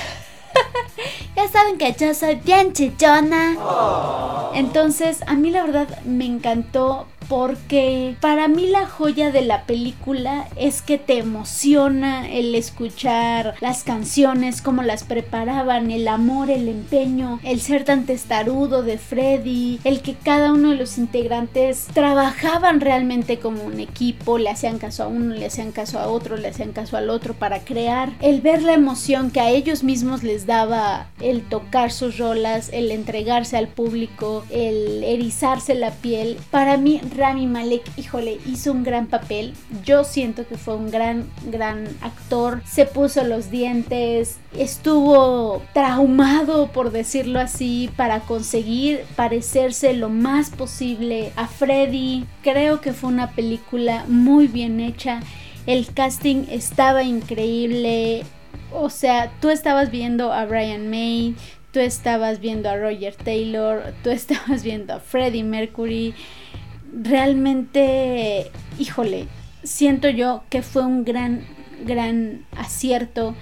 ya 1.37 1.47
saben 1.49 1.77
que 1.77 1.93
yo 1.93 2.15
soy 2.15 2.37
bien 2.37 2.73
chichona. 2.73 3.59
Entonces, 4.55 5.23
a 5.27 5.35
mí 5.35 5.51
la 5.51 5.67
verdad 5.67 5.89
me 6.07 6.25
encantó 6.25 7.07
porque 7.29 8.17
para 8.21 8.49
mí 8.49 8.67
la 8.67 8.87
joya 8.87 9.31
de 9.31 9.43
la 9.43 9.65
película 9.65 10.49
es 10.57 10.83
que 10.83 10.99
te 10.99 11.19
emociona 11.19 12.29
el 12.29 12.55
escuchar 12.55 13.55
las 13.61 13.85
canciones, 13.85 14.63
cómo 14.63 14.83
las 14.83 15.05
preparaban, 15.05 15.91
el 15.91 16.09
amor, 16.09 16.51
el 16.51 16.69
empeño, 16.69 17.39
el 17.43 17.61
ser 17.61 17.85
tan 17.85 18.07
testarudo 18.07 18.83
de 18.83 18.99
Freddy, 18.99 19.79
el 19.85 20.01
que 20.01 20.15
cada 20.15 20.53
uno 20.53 20.71
de 20.71 20.77
los 20.77 20.99
integrantes 20.99 21.87
trabajaban 21.93 22.81
realmente 22.81 23.39
como 23.39 23.63
un 23.63 23.81
equipo, 23.81 24.39
le 24.39 24.51
hacían 24.51 24.79
caso 24.79 25.05
a 25.05 25.09
uno, 25.09 25.35
le 25.35 25.47
hacían 25.47 25.73
caso 25.73 25.99
a 25.99 26.09
otro, 26.09 26.37
le 26.37 26.49
hacían 26.49 26.73
caso 26.73 26.97
al 26.97 27.11
otro 27.11 27.35
para 27.35 27.61
crear, 27.61 28.13
el 28.21 28.41
ver 28.41 28.63
la 28.63 28.73
emoción 28.73 29.31
que 29.31 29.41
a 29.41 29.51
ellos 29.51 29.85
mismos 29.85 30.23
les 30.23 30.47
daba 30.47 31.09
el 31.21 31.43
tocar 31.43 31.93
sus 31.93 32.19
rolas, 32.19 32.71
el 32.73 32.91
entregarse 32.91 33.57
al 33.57 33.69
público, 33.69 34.45
el 34.51 35.05
erizarse 35.05 35.75
la 35.75 35.91
piel. 35.91 36.39
Para 36.51 36.77
mí 36.77 37.01
Rami 37.19 37.47
Malek, 37.47 37.83
híjole, 37.97 38.39
hizo 38.47 38.73
un 38.73 38.85
gran 38.85 39.07
papel. 39.07 39.55
Yo 39.85 40.05
siento 40.05 40.47
que 40.47 40.57
fue 40.57 40.77
un 40.77 40.91
gran, 40.91 41.29
gran 41.51 41.89
actor. 42.01 42.63
Se 42.65 42.87
puso 42.87 43.25
los 43.25 43.51
dientes, 43.51 44.39
estuvo 44.57 45.63
traumado, 45.75 46.69
por 46.73 46.93
decirlo 46.93 47.41
así, 47.41 47.91
para 47.97 48.21
conseguir 48.21 49.05
parecerse 49.17 49.93
lo 49.95 50.09
más 50.09 50.51
posible 50.51 51.33
a 51.37 51.49
Freddy. 51.49 52.25
Creo 52.43 52.81
que 52.81 52.93
fue 52.93 53.11
una 53.11 53.33
película 53.33 54.05
muy 54.09 54.47
bien 54.47 54.81
hecha. 54.81 55.21
El 55.67 55.93
casting 55.93 56.45
estaba 56.51 57.03
increíble. 57.03 58.25
O 58.73 58.91
sea, 58.91 59.33
tú 59.41 59.51
estabas 59.51 59.91
viendo 59.91 60.33
a 60.33 60.45
Brian 60.47 60.89
May, 60.89 61.35
tú 61.73 61.81
estabas 61.81 62.41
viendo 62.41 62.69
a 62.71 62.77
Roger 62.77 63.15
Taylor, 63.15 63.95
tú 64.03 64.11
estabas 64.11 64.63
viendo 64.63 64.95
a 64.95 65.01
Freddie 65.01 65.45
Mercury. 65.45 66.15
Realmente, 66.93 68.51
híjole, 68.79 69.27
siento 69.63 70.09
yo 70.09 70.43
que 70.49 70.63
fue 70.63 70.85
un 70.85 71.05
gran, 71.05 71.45
gran 71.85 72.45
acierto 72.57 73.35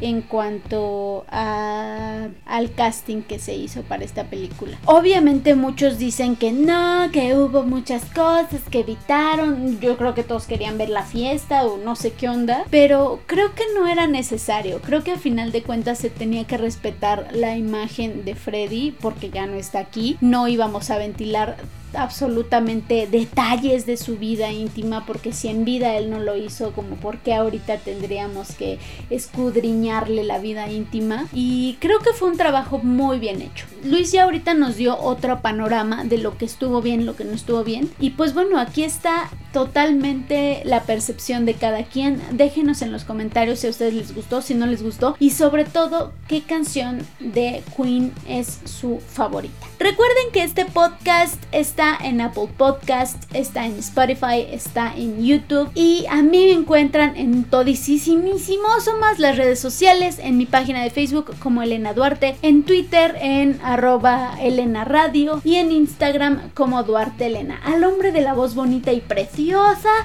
en 0.00 0.22
cuanto 0.22 1.24
a, 1.28 2.28
al 2.46 2.72
casting 2.74 3.22
que 3.22 3.38
se 3.38 3.54
hizo 3.54 3.82
para 3.82 4.04
esta 4.04 4.24
película. 4.24 4.78
Obviamente 4.86 5.54
muchos 5.54 5.98
dicen 5.98 6.36
que 6.36 6.52
no, 6.52 7.10
que 7.12 7.36
hubo 7.36 7.62
muchas 7.64 8.04
cosas 8.06 8.62
que 8.70 8.80
evitaron. 8.80 9.78
Yo 9.80 9.96
creo 9.96 10.14
que 10.14 10.22
todos 10.22 10.46
querían 10.46 10.78
ver 10.78 10.88
la 10.88 11.02
fiesta 11.02 11.64
o 11.66 11.78
no 11.78 11.96
sé 11.96 12.12
qué 12.12 12.28
onda, 12.28 12.64
pero 12.70 13.20
creo 13.26 13.54
que 13.54 13.64
no 13.74 13.86
era 13.86 14.06
necesario. 14.06 14.80
Creo 14.80 15.04
que 15.04 15.12
a 15.12 15.18
final 15.18 15.52
de 15.52 15.62
cuentas 15.62 15.98
se 15.98 16.10
tenía 16.10 16.44
que 16.46 16.58
respetar 16.58 17.28
la 17.32 17.56
imagen 17.56 18.24
de 18.24 18.34
Freddy 18.34 18.92
porque 18.92 19.30
ya 19.30 19.46
no 19.46 19.54
está 19.56 19.80
aquí. 19.80 20.16
No 20.20 20.48
íbamos 20.48 20.90
a 20.90 20.98
ventilar 20.98 21.56
absolutamente 21.94 23.06
detalles 23.06 23.86
de 23.86 23.96
su 23.96 24.16
vida 24.16 24.50
íntima 24.52 25.06
porque 25.06 25.32
si 25.32 25.48
en 25.48 25.64
vida 25.64 25.96
él 25.96 26.10
no 26.10 26.20
lo 26.20 26.36
hizo 26.36 26.72
como 26.72 26.96
porque 26.96 27.34
ahorita 27.34 27.78
tendríamos 27.78 28.52
que 28.52 28.78
escudriñarle 29.10 30.24
la 30.24 30.38
vida 30.38 30.70
íntima. 30.70 31.26
Y 31.32 31.76
creo 31.80 31.98
que 32.00 32.12
fue 32.12 32.28
un 32.28 32.36
trabajo 32.36 32.78
muy 32.78 33.18
bien 33.18 33.42
hecho. 33.42 33.66
Luis 33.84 34.12
ya 34.12 34.24
ahorita 34.24 34.54
nos 34.54 34.76
dio 34.76 34.98
otro 34.98 35.40
panorama 35.40 36.04
de 36.04 36.18
lo 36.18 36.36
que 36.36 36.44
estuvo 36.44 36.82
bien 36.82 37.06
lo 37.06 37.16
que 37.16 37.24
no 37.24 37.32
estuvo 37.32 37.64
bien. 37.64 37.90
Y 37.98 38.10
pues 38.10 38.34
bueno 38.34 38.58
aquí 38.58 38.82
está 38.82 39.30
totalmente 39.52 40.62
la 40.64 40.84
percepción 40.84 41.44
de 41.46 41.54
cada 41.54 41.84
quien. 41.84 42.20
Déjenos 42.32 42.82
en 42.82 42.92
los 42.92 43.04
comentarios 43.04 43.60
si 43.60 43.66
a 43.66 43.70
ustedes 43.70 43.94
les 43.94 44.14
gustó 44.14 44.42
si 44.42 44.54
no 44.54 44.66
les 44.66 44.82
gustó 44.82 45.16
y 45.18 45.30
sobre 45.30 45.64
todo 45.64 46.12
qué 46.28 46.42
canción 46.42 47.06
de 47.18 47.62
Queen 47.76 48.12
es 48.28 48.60
su 48.64 49.00
favorita 49.00 49.66
recuerden 49.78 50.30
que 50.32 50.44
este 50.44 50.66
podcast 50.66 51.42
está 51.52 51.96
en 52.02 52.20
Apple 52.20 52.48
Podcast, 52.56 53.24
está 53.34 53.64
en 53.64 53.78
Spotify, 53.78 54.46
está 54.50 54.94
en 54.94 55.24
YouTube 55.24 55.70
y 55.74 56.04
a 56.10 56.22
mí 56.22 56.46
me 56.46 56.52
encuentran 56.52 57.16
en 57.16 57.44
todisísimísimos 57.44 58.88
más 59.00 59.18
las 59.18 59.38
redes 59.38 59.58
sociales, 59.58 60.18
en 60.18 60.36
mi 60.36 60.44
página 60.44 60.82
de 60.82 60.90
Facebook 60.90 61.34
como 61.38 61.62
Elena 61.62 61.94
Duarte, 61.94 62.36
en 62.42 62.64
Twitter 62.64 63.16
en 63.20 63.58
arroba 63.62 64.36
Elena 64.40 64.84
Radio 64.84 65.40
y 65.44 65.56
en 65.56 65.72
Instagram 65.72 66.50
como 66.52 66.82
Duarte 66.82 67.26
Elena. 67.26 67.58
Al 67.64 67.82
hombre 67.84 68.12
de 68.12 68.20
la 68.20 68.34
voz 68.34 68.54
bonita 68.54 68.92
y 68.92 69.00
preciosa 69.00 69.39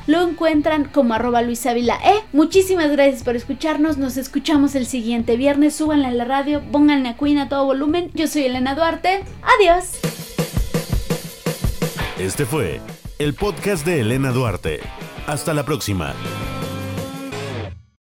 lo 0.08 0.28
encuentran 0.28 0.86
como 0.86 1.14
arroba 1.14 1.42
Luis 1.42 1.66
Ávila 1.66 2.00
E. 2.04 2.24
Muchísimas 2.34 2.92
gracias 2.92 3.24
por 3.24 3.36
escucharnos, 3.36 3.98
nos 3.98 4.18
escuchamos 4.18 4.76
el 4.76 4.86
siguiente 4.86 5.36
viernes, 5.36 5.76
súbanle 5.76 6.08
a 6.08 6.12
la 6.12 6.26
radio, 6.26 6.62
pónganle 6.72 7.10
a 7.10 7.18
Queen 7.18 7.38
a 7.40 7.50
todo 7.50 7.66
volumen. 7.66 8.12
Yo 8.14 8.28
soy 8.28 8.46
Elena 8.46 8.76
Duarte, 8.76 9.24
adiós. 9.60 10.00
Este 12.18 12.46
fue 12.46 12.80
el 13.20 13.34
podcast 13.34 13.86
de 13.86 14.02
Elena 14.02 14.32
Duarte. 14.32 14.80
Hasta 15.28 15.54
la 15.54 15.66
próxima. 15.66 16.14